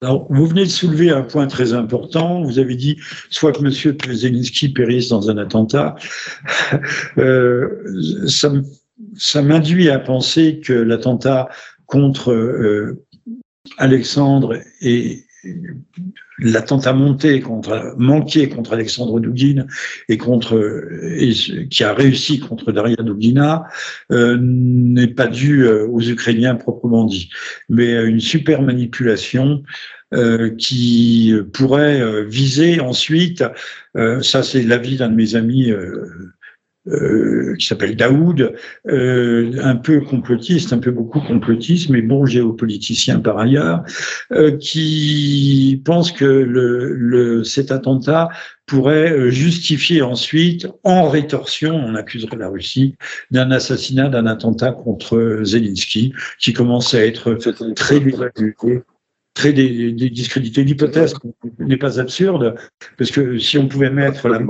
[0.00, 2.42] Alors, vous venez de soulever un point très important.
[2.42, 3.70] Vous avez dit soit que M.
[4.14, 5.96] Zelensky périsse dans un attentat.
[7.16, 8.62] ça me
[9.16, 11.48] ça m'induit à penser que l'attentat
[11.86, 13.04] contre euh,
[13.78, 15.24] Alexandre et
[16.38, 19.66] l'attentat monté contre manqué contre Alexandre Douguin
[20.08, 20.56] et contre
[21.02, 21.32] et,
[21.68, 23.64] qui a réussi contre Daria Dougina
[24.12, 27.30] euh, n'est pas dû euh, aux Ukrainiens proprement dit,
[27.68, 29.62] mais une super manipulation
[30.14, 33.44] euh, qui pourrait viser ensuite,
[34.22, 35.70] ça c'est l'avis d'un de mes amis
[36.90, 38.54] euh, qui s'appelle Daoud,
[38.88, 43.82] euh, un peu complotiste, un peu beaucoup complotiste, mais bon géopoliticien par ailleurs,
[44.32, 48.28] euh, qui pense que le, le, cet attentat
[48.66, 52.96] pourrait justifier ensuite, en rétorsion, on accuserait la Russie
[53.30, 57.34] d'un assassinat, d'un attentat contre Zelensky, qui commence à être
[57.74, 58.54] très évalué
[59.38, 60.64] très discrédité.
[60.64, 61.14] L'hypothèse
[61.60, 62.56] n'est pas absurde,
[62.98, 64.40] parce que si on pouvait mettre la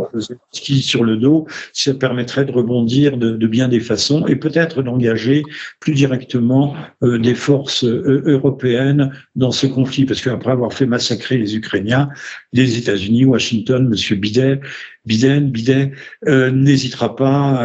[0.50, 5.42] ski sur le dos, ça permettrait de rebondir de, bien des façons et peut-être d'engager
[5.78, 11.36] plus directement euh, des forces euh, européennes dans ce conflit, parce qu'après avoir fait massacrer
[11.36, 12.08] les Ukrainiens,
[12.54, 14.18] les États-Unis, Washington, M.
[14.18, 14.60] Biden,
[15.04, 15.92] Biden, Biden
[16.28, 17.60] euh, n'hésitera pas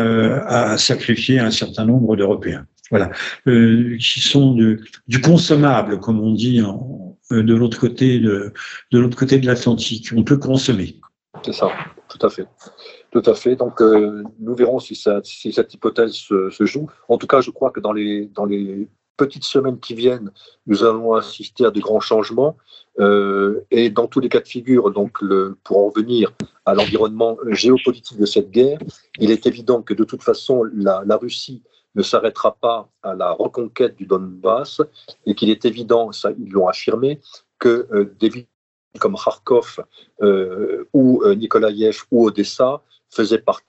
[0.46, 3.10] à sacrifier un certain nombre d'Européens voilà,
[3.48, 8.54] euh, qui sont de, du consommable, comme on dit en, euh, de l'autre côté de,
[8.92, 10.10] l'autre côté de l'Atlantique.
[10.16, 11.00] On peut consommer.
[11.44, 11.70] C'est ça,
[12.10, 12.48] tout à fait.
[13.12, 13.56] Tout à fait.
[13.56, 16.90] Donc, euh, nous verrons si, si cette hypothèse se, joue.
[17.10, 18.30] En tout cas, je crois que dans les,
[19.16, 20.32] petites semaines qui viennent,
[20.66, 22.58] nous allons assister à de grands changements.
[23.00, 25.20] Euh, et dans tous les cas de figure, donc
[25.64, 26.34] pour en revenir
[26.66, 28.80] à l'environnement géopolitique de cette guerre,
[29.20, 31.62] il est évident que de toute façon, la Russie
[31.96, 34.82] ne s'arrêtera pas à la reconquête du Donbass
[35.26, 37.22] et qu'il est évident, ça ils l'ont affirmé,
[37.60, 38.48] que euh, des villes
[39.00, 39.80] comme Kharkov
[40.22, 43.64] euh, ou euh, Nikolaïev ou Odessa faisaient partie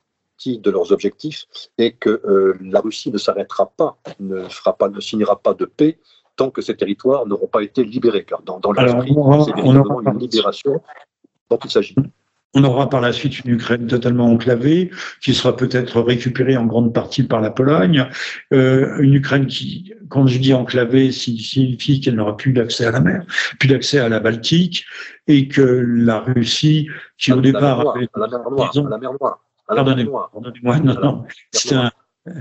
[0.46, 1.44] de leurs objectifs
[1.78, 5.64] et que euh, la Russie ne s'arrêtera pas, ne, fera pas, ne signera pas de
[5.64, 5.98] paix
[6.36, 8.24] tant que ces territoires n'auront pas été libérés.
[8.24, 9.14] Car dans, dans l'esprit,
[9.44, 10.82] c'est véritablement une libération
[11.48, 11.94] dont il s'agit.
[12.54, 14.90] On aura par la suite une Ukraine totalement enclavée,
[15.20, 18.08] qui sera peut-être récupérée en grande partie par la Pologne.
[18.52, 23.00] Euh, une Ukraine qui, quand je dis enclavée, signifie qu'elle n'aura plus d'accès à la
[23.00, 23.24] mer,
[23.58, 24.86] plus d'accès à la Baltique,
[25.26, 26.88] et que la Russie,
[27.18, 28.08] qui au départ avait...
[28.16, 29.40] la mer Noire, la mer Noire.
[29.66, 31.90] Pardonnez-moi, pardonnez-moi, non, non, c'est un,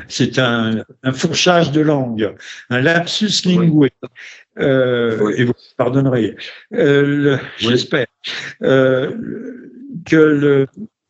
[0.07, 2.35] c'est un, un, fourchage de langue,
[2.69, 3.91] un lapsus lingué.
[4.59, 6.35] Euh, Et vous pardonnerez,
[6.73, 8.07] euh, j'espère.
[8.61, 9.72] Euh,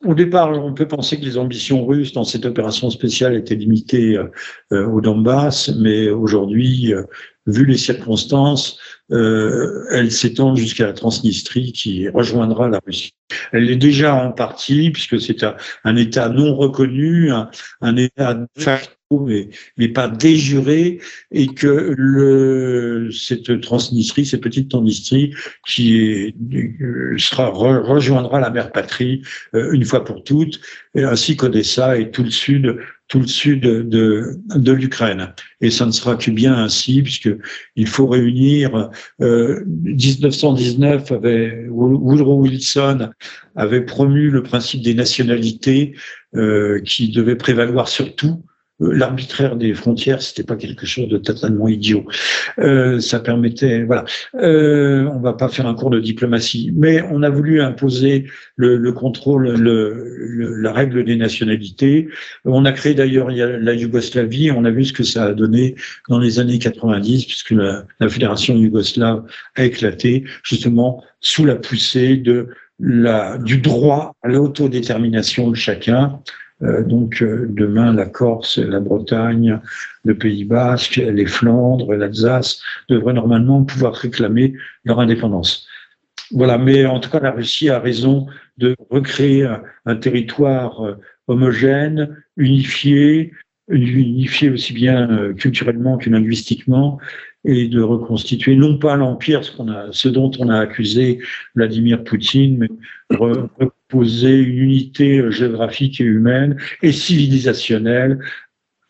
[0.06, 4.18] au départ, on peut penser que les ambitions russes dans cette opération spéciale étaient limitées
[4.72, 6.94] euh, au Donbass, mais aujourd'hui,
[7.46, 8.78] vu les circonstances,
[9.12, 13.14] euh, elle s'étend jusqu'à la Transnistrie qui rejoindra la Russie.
[13.52, 17.50] Elle est déjà en partie, puisque c'est un, État non reconnu, un,
[17.82, 18.40] un État
[19.22, 21.00] mais, mais pas déjuré,
[21.32, 25.34] et que le, cette Transnistrie, cette petite Transnistrie,
[25.68, 26.36] qui est,
[26.82, 29.22] euh, sera rejoindra la mère patrie
[29.54, 30.60] euh, une fois pour toutes,
[30.96, 32.78] ainsi qu'Odessa et tout le sud
[33.08, 35.34] tout le sud de, de l'Ukraine.
[35.62, 37.30] Et ça ne sera que bien ainsi, puisque
[37.76, 38.90] il faut réunir.
[39.22, 43.10] Euh, 1919 avait Woodrow Wilson
[43.56, 45.96] avait promu le principe des nationalités
[46.36, 48.44] euh, qui devait prévaloir sur tout
[48.80, 52.06] l'arbitraire des frontières, c'était pas quelque chose de totalement idiot.
[52.60, 54.06] Euh, ça permettait, voilà.
[54.36, 58.78] Euh, on va pas faire un cours de diplomatie, mais on a voulu imposer le,
[58.78, 62.08] le contrôle, le, la règle des nationalités.
[62.46, 64.52] On a créé d'ailleurs la Yougoslavie.
[64.52, 65.76] On a vu ce que ça a donné
[66.10, 69.24] dans les années 90, puisque la, la fédération yougoslave
[69.56, 72.50] a éclaté justement sous la poussée de
[72.80, 76.20] la, du droit à l'autodétermination de chacun,
[76.53, 79.60] euh, donc euh, demain, la Corse, la Bretagne,
[80.06, 84.54] le Pays Basque, les Flandres, l'Alsace devraient normalement pouvoir réclamer
[84.86, 85.68] leur indépendance.
[86.32, 89.48] Voilà, mais en tout cas, la Russie a raison de recréer
[89.86, 90.96] un, territoire euh,
[91.28, 93.34] homogène, unifié,
[93.70, 97.00] unifié aussi bien culturellement que linguistiquement,
[97.46, 99.52] et de reconstituer non pas l'empire, ce,
[99.92, 101.20] ce dont on a accusé
[101.56, 103.18] Vladimir Poutine, mais
[103.90, 108.20] poser une unité géographique et humaine et civilisationnelle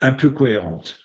[0.02, 1.00] un peu cohérente.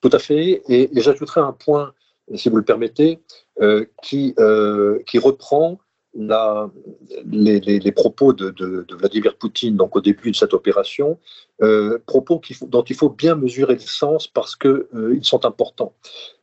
[0.00, 0.62] Tout à fait.
[0.68, 1.92] Et, j'ajouterai un point,
[2.34, 3.20] si vous le permettez,
[3.60, 5.78] euh, qui, euh, qui reprend
[6.14, 11.18] les, propos de, Vladimir Poutine donc au début de cette opération,
[11.62, 15.92] euh, propos dont il faut bien mesurer le sens parce qu'ils sont importants.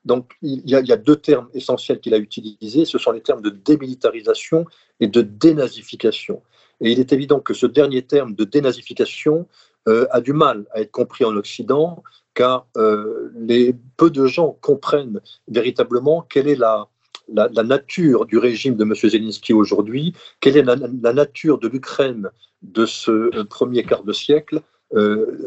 [0.06, 3.50] Donc il y, a, deux termes essentiels qu'il a utilisés, ce sont les termes de
[3.50, 4.66] démilitarisation
[5.00, 6.42] et de dénazification.
[6.82, 9.48] Et il est évident que ce dernier terme de dénazification
[9.88, 12.04] euh, a du mal à être compris en Occident,
[12.34, 16.88] car euh, les, peu de gens comprennent véritablement quelle est la,
[17.28, 18.94] la, nature du régime de M.
[18.96, 22.30] Zelensky aujourd'hui, quelle est la, nature de l'Ukraine
[22.62, 24.62] de ce euh, premier quart de siècle.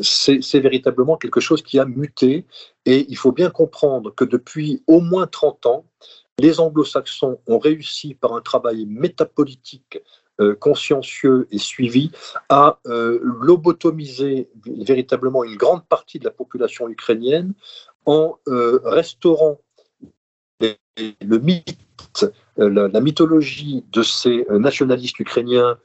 [0.03, 2.45] c'est véritablement quelque chose qui a muté
[2.85, 5.85] et il faut bien comprendre que depuis au moins 30 ans,
[6.39, 9.99] les anglo-saxons ont réussi par un travail métapolitique
[10.41, 12.12] euh, consciencieux et suivi
[12.49, 17.55] à euh, lobotomiser véritablement une grande partie de la population ukrainienne
[18.07, 19.59] en euh, restaurant
[20.61, 21.76] le mythe,
[22.56, 25.78] la, mythologie de ces nationalistes ukrainiens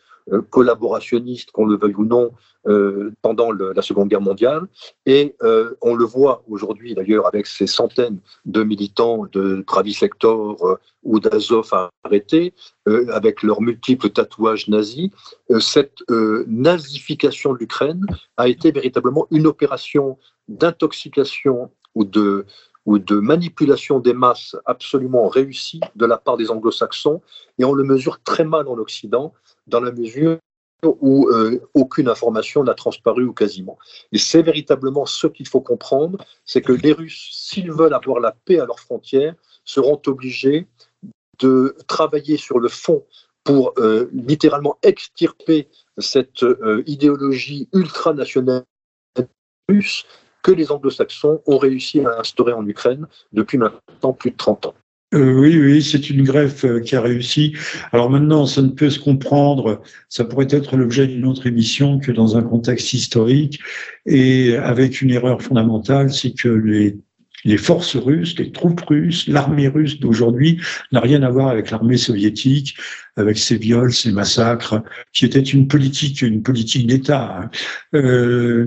[0.49, 2.31] collaborationnistes, qu'on le veuille ou non,
[2.65, 4.67] euh, pendant la Seconde Guerre mondiale.
[5.05, 10.65] Et euh, on le voit aujourd'hui d'ailleurs avec ces centaines de militants de Travis Hector
[10.65, 11.69] euh, ou d'Azov
[12.05, 12.53] arrêtés,
[13.11, 15.09] avec leurs multiples tatouages nazis.
[15.59, 15.99] cette
[16.47, 18.05] nazification de l'Ukraine
[18.37, 20.17] a été véritablement une opération
[20.47, 22.45] d'intoxication ou de,
[22.85, 27.21] ou de manipulation des masses absolument réussie de la part des anglo-saxons,
[27.57, 29.33] et on le mesure très mal en Occident,
[29.67, 30.37] dans la mesure
[30.83, 33.77] où euh, aucune information n'a transparu ou quasiment.
[34.11, 38.31] Et c'est véritablement ce qu'il faut comprendre, c'est que les Russes, s'ils veulent avoir la
[38.31, 40.67] paix à leurs frontières, seront obligés
[41.39, 43.05] de travailler sur le fond
[43.43, 45.67] pour euh, littéralement extirper
[45.97, 48.63] cette euh, idéologie ultranationale
[49.69, 50.05] russe
[50.43, 54.73] que les anglo-saxons ont réussi à instaurer en Ukraine depuis maintenant plus de 30 ans.
[55.13, 57.55] Euh, oui, oui, c'est une greffe euh, qui a réussi.
[57.91, 62.11] Alors maintenant, ça ne peut se comprendre, ça pourrait être l'objet d'une autre émission que
[62.11, 63.59] dans un contexte historique
[64.07, 66.97] et avec une erreur fondamentale, c'est que les
[67.45, 71.97] les forces russes, les troupes russes, l'armée russe d'aujourd'hui n'a rien à voir avec l'armée
[71.97, 72.75] soviétique,
[73.15, 74.81] avec ses viols, ses massacres,
[75.11, 77.39] qui était une politique, une politique d'État.
[77.41, 77.49] Hein.
[77.95, 78.65] Euh,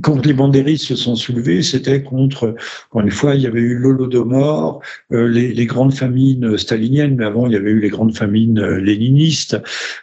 [0.00, 2.54] quand les bandéristes se sont soulevés, c'était contre,
[2.90, 4.80] encore une fois, il y avait eu l'Holodomor,
[5.12, 8.58] euh, les, les, grandes famines staliniennes, mais avant il y avait eu les grandes famines
[8.58, 9.56] euh, léninistes.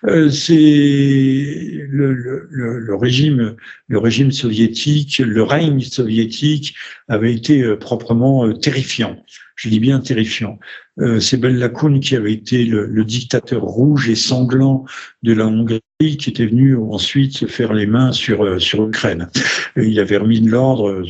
[0.05, 0.53] Euh, c'est
[1.89, 3.55] le, le, le, régime,
[3.87, 6.75] le régime soviétique, le règne soviétique
[7.11, 9.17] avait été euh, proprement euh, terrifiant
[9.61, 10.57] je dis bien terrifiant.
[10.99, 14.85] Euh, c'est Lakoun qui avait été le, dictateur rouge et sanglant
[15.21, 19.29] de la Hongrie, qui était venu ensuite se faire les mains sur euh, sur l'Ukraine.
[19.75, 20.89] Il avait remis de l'ordre.
[20.89, 21.05] Euh,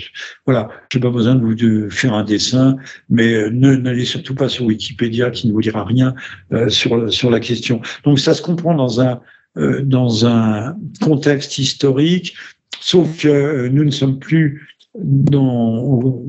[0.45, 2.75] voilà, j'ai pas besoin de vous faire un dessin,
[3.09, 6.13] mais euh, ne n'allez surtout pas sur Wikipédia qui ne vous dira rien
[6.67, 7.81] sur sur la question.
[8.03, 9.21] Donc ça se comprend dans un
[9.55, 12.35] dans un contexte historique,
[12.81, 16.21] sauf que nous ne sommes plus dans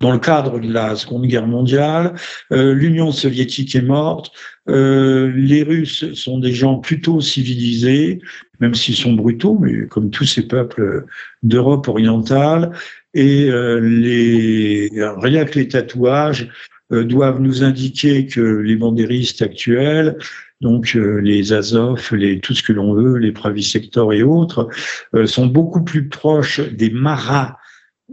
[0.00, 2.14] dans le cadre de la Seconde Guerre mondiale.
[2.50, 4.32] L'Union soviétique est morte.
[4.66, 8.20] les Russes sont des gens plutôt civilisés,
[8.60, 11.04] même s'ils sont brutaux, mais comme tous ces peuples
[11.42, 12.72] d'Europe orientale.
[13.14, 13.50] Et
[13.80, 16.48] les, rien que les tatouages
[16.90, 20.16] doivent nous indiquer que les bandéristes actuels
[20.64, 24.68] donc euh, les Azov, les, tout ce que l'on veut, les Pravisector et autres,
[25.14, 27.58] euh, sont beaucoup plus proches des maras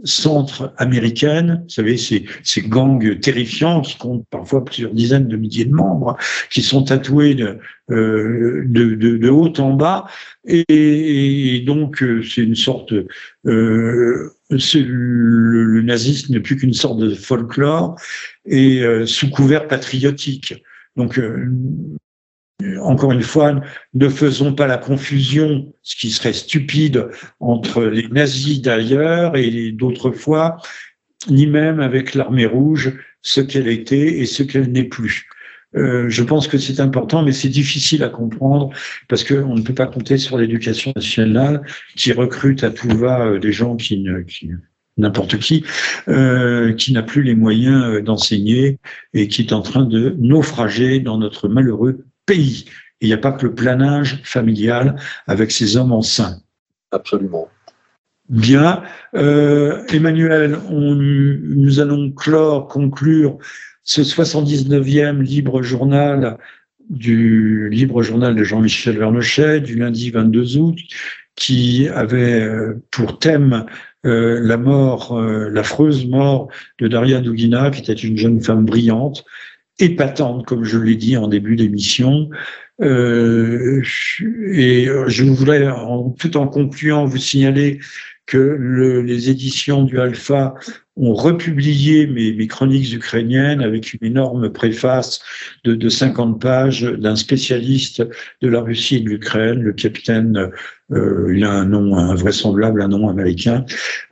[0.04, 2.26] centre-américaines, vous savez, ces,
[2.62, 6.16] gangs terrifiants qui comptent parfois plusieurs dizaines de milliers de membres,
[6.50, 7.58] qui sont tatoués de,
[7.90, 10.06] euh, de, de, de haut en bas,
[10.46, 17.96] et, donc c'est une sorte, euh, le, le, nazisme n'est plus qu'une sorte de folklore
[18.46, 20.54] et sous couvert patriotique.
[20.96, 21.18] Donc
[22.80, 23.60] encore une fois,
[23.94, 27.08] ne faisons pas la confusion, ce qui serait stupide,
[27.40, 30.58] entre les nazis d'ailleurs et d'autrefois,
[31.28, 32.92] ni même avec l'armée rouge,
[33.22, 35.26] ce qu'elle était et ce qu'elle n'est plus.
[35.74, 38.70] Euh, je pense que c'est important, mais c'est difficile à comprendre
[39.08, 41.62] parce qu'on ne peut pas compter sur l'éducation nationale
[41.96, 44.22] qui recrute à tout va euh, des gens qui ne,
[44.98, 45.64] n'importe qui,
[46.08, 48.78] euh, qui n'a plus les moyens d'enseigner
[49.14, 52.66] et qui est en train de naufrager dans notre malheureux pays.
[53.00, 54.96] Il n'y a pas que le planage familial
[55.26, 56.38] avec ses hommes enceints.
[56.92, 57.48] Absolument.
[58.28, 58.82] Bien.
[59.14, 63.38] Euh, Emmanuel, on, nous allons clore, conclure
[63.82, 66.38] ce 79e libre journal
[66.88, 70.78] du libre journal de Jean-Michel Vernochet du lundi 22 août
[71.34, 73.66] qui avait euh, pour thème
[74.04, 76.48] euh, la mort, euh, l'affreuse mort
[76.78, 79.24] de Daria Dugina, qui était une jeune femme brillante,
[79.82, 82.30] épatante, comme je l'ai dit en début d'émission.
[82.80, 83.82] Euh,
[84.52, 87.80] et je voudrais, en, tout en concluant, vous signaler
[88.26, 90.54] que le, les éditions du Alpha
[90.96, 95.22] ont republié mes, mes, chroniques ukrainiennes avec une énorme préface
[95.64, 98.02] de, de 50 pages d'un spécialiste
[98.42, 100.50] de la Russie et de l'Ukraine, le capitaine,
[100.92, 103.64] euh, il a un nom invraisemblable, un nom américain,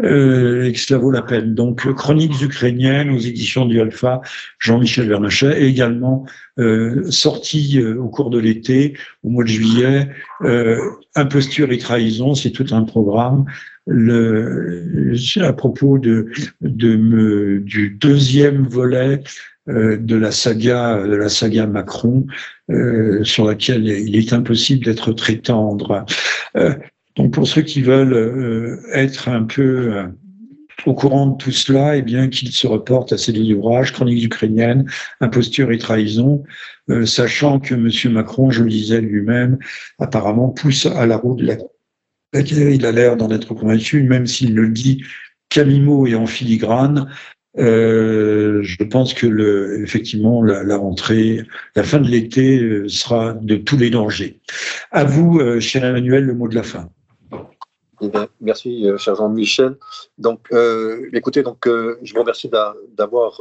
[0.02, 1.54] euh, et que cela vaut la peine.
[1.54, 4.22] Donc, chroniques ukrainiennes aux éditions du Alpha,
[4.58, 6.24] Jean-Michel Vernochet, et également
[6.58, 10.08] euh, sorti euh, au cours de l'été, au mois de juillet,
[10.42, 10.78] euh,
[11.14, 13.44] Imposture et trahison, c'est tout un programme
[13.90, 16.30] le, à propos de,
[16.60, 19.22] de me, du deuxième volet
[19.68, 22.26] euh, de la saga de la saga Macron
[22.70, 26.06] euh, sur laquelle il est impossible d'être très tendre.
[26.56, 26.74] Euh,
[27.16, 30.06] donc pour ceux qui veulent euh, être un peu euh,
[30.86, 34.24] au courant de tout cela, eh bien qu'ils se reportent à ces deux ouvrages, Chroniques
[34.24, 34.86] ukrainiennes,
[35.20, 36.42] Imposture et trahison,
[37.04, 38.14] sachant que M.
[38.14, 39.58] Macron, je le disais lui-même,
[39.98, 41.56] apparemment pousse à la roue de la
[42.32, 45.02] il a l'air d'en être convaincu, même s'il le dit
[45.48, 47.10] camimo et en filigrane.
[47.58, 53.76] Euh, je pense que effectivement la, rentrée, la fin de l'été euh, sera de tous
[53.76, 54.38] les dangers.
[54.92, 56.88] À vous, euh, cher Emmanuel, le mot de la fin.
[58.02, 58.08] Eh
[58.40, 59.76] merci, cher Jean-Michel.
[60.16, 60.48] Donc,
[61.12, 62.50] écoutez, donc, je vous remercie
[62.96, 63.38] d'avoir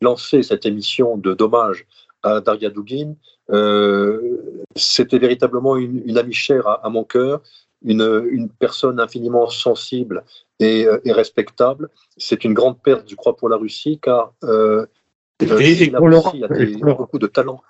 [0.00, 1.84] lancé cette émission de dommage
[2.22, 3.14] à Daria Dugin.
[3.50, 7.42] Euh, c'était véritablement une, une, amie chère à, à mon cœur,
[7.84, 10.24] une, une, personne infiniment sensible
[10.58, 11.88] et, euh, et respectable.
[12.16, 14.86] C'est une grande perte, je crois, pour la Russie, car euh,
[15.40, 17.62] et, si la Russie a, des, beaucoup de talent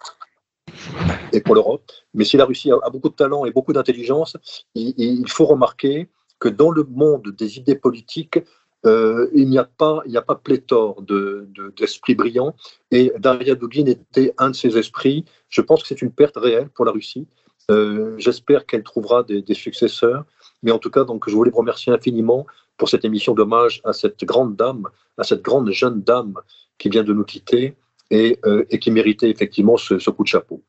[1.33, 1.91] et pour l'Europe.
[2.14, 4.37] Mais si la Russie a, a, beaucoup de talent et beaucoup d'intelligence,
[4.74, 6.09] il, il, faut remarquer
[6.41, 8.39] que dans le monde des idées politiques,
[8.87, 12.55] euh, il n'y a pas, il n'y a pas pléthore de, de, d'esprits brillants.
[12.91, 15.24] Et Daria Dugin était un de ces esprits.
[15.49, 17.26] Je pense que c'est une perte réelle pour la Russie.
[17.70, 20.24] Euh, j'espère qu'elle trouvera des, successeurs.
[20.62, 23.93] Mais en tout cas, donc, je voulais vous remercier infiniment pour cette émission d'hommage à
[23.93, 26.35] cette grande dame, à cette grande jeune dame
[26.79, 27.74] qui vient de nous quitter
[28.11, 30.62] et, euh, qui méritait effectivement ce coup de chapeau.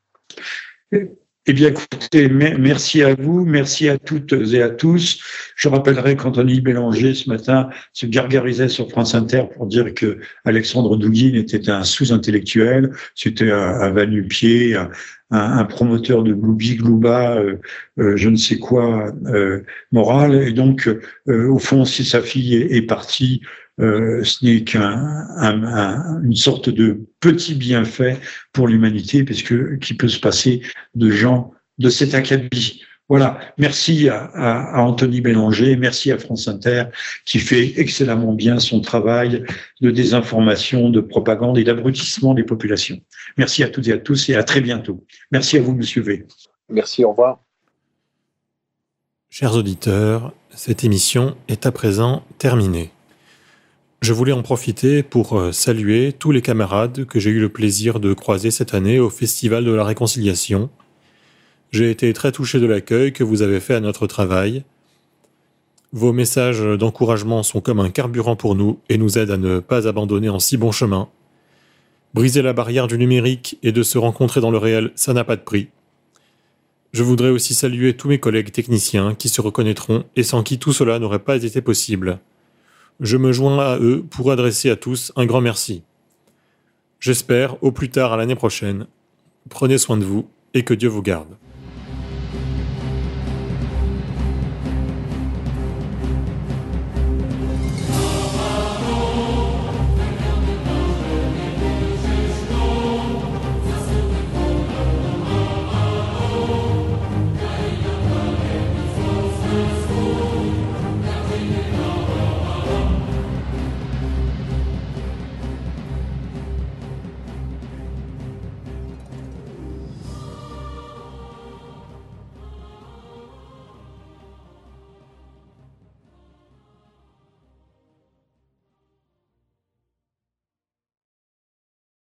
[1.46, 5.20] Eh bien, écoutez, merci à vous, merci à toutes et à tous.
[5.56, 10.98] Je rappellerai qu'Anthony Bélanger, ce matin, se gargarisait sur France Inter pour dire que Alexandre
[10.98, 14.90] Douguin était un sous-intellectuel, c'était un, un va-nu-pied, un,
[15.30, 17.56] un, promoteur de gloubi glouba, euh,
[17.98, 19.62] euh, je ne sais quoi, euh,
[19.92, 20.34] moral.
[20.34, 23.40] Et donc, euh, au fond, si sa fille est partie,
[23.80, 28.18] euh, ce n'est qu'une sorte de petit bienfait
[28.52, 30.62] pour l'humanité, puisque qui peut se passer
[30.94, 32.82] de gens de cet acabit.
[33.08, 36.84] Voilà, merci à, à, à, Anthony Bélanger, merci à France Inter
[37.24, 39.44] qui fait excellemment bien son travail
[39.80, 43.00] de désinformation, de propagande et d'abrutissement des populations.
[43.36, 45.04] Merci à toutes et à tous et à très bientôt.
[45.32, 46.24] Merci à vous, Monsieur V.
[46.68, 47.40] Merci, au revoir.
[49.28, 52.92] Chers auditeurs, cette émission est à présent terminée.
[54.00, 58.00] Je voulais en profiter pour euh, saluer tous les camarades que j'ai eu le plaisir
[58.00, 60.70] de croiser cette année au Festival de la Réconciliation.
[61.70, 64.64] J'ai été très touché de l'accueil que vous avez fait à notre travail.
[65.92, 69.86] Vos messages d'encouragement sont comme un carburant pour nous et nous aident à ne pas
[69.86, 71.10] abandonner en si bon chemin.
[72.14, 75.36] Briser la barrière du numérique et de se rencontrer dans le réel, ça n'a pas
[75.36, 75.68] de prix.
[76.94, 80.72] Je voudrais aussi saluer tous mes collègues techniciens qui se reconnaîtront et sans qui tout
[80.72, 82.18] cela n'aurait pas été possible.
[83.00, 85.82] Je me joins à eux pour adresser à tous un grand merci.
[87.00, 88.86] J'espère, au plus tard à l'année prochaine.
[89.48, 91.39] Prenez soin de vous et que Dieu vous garde.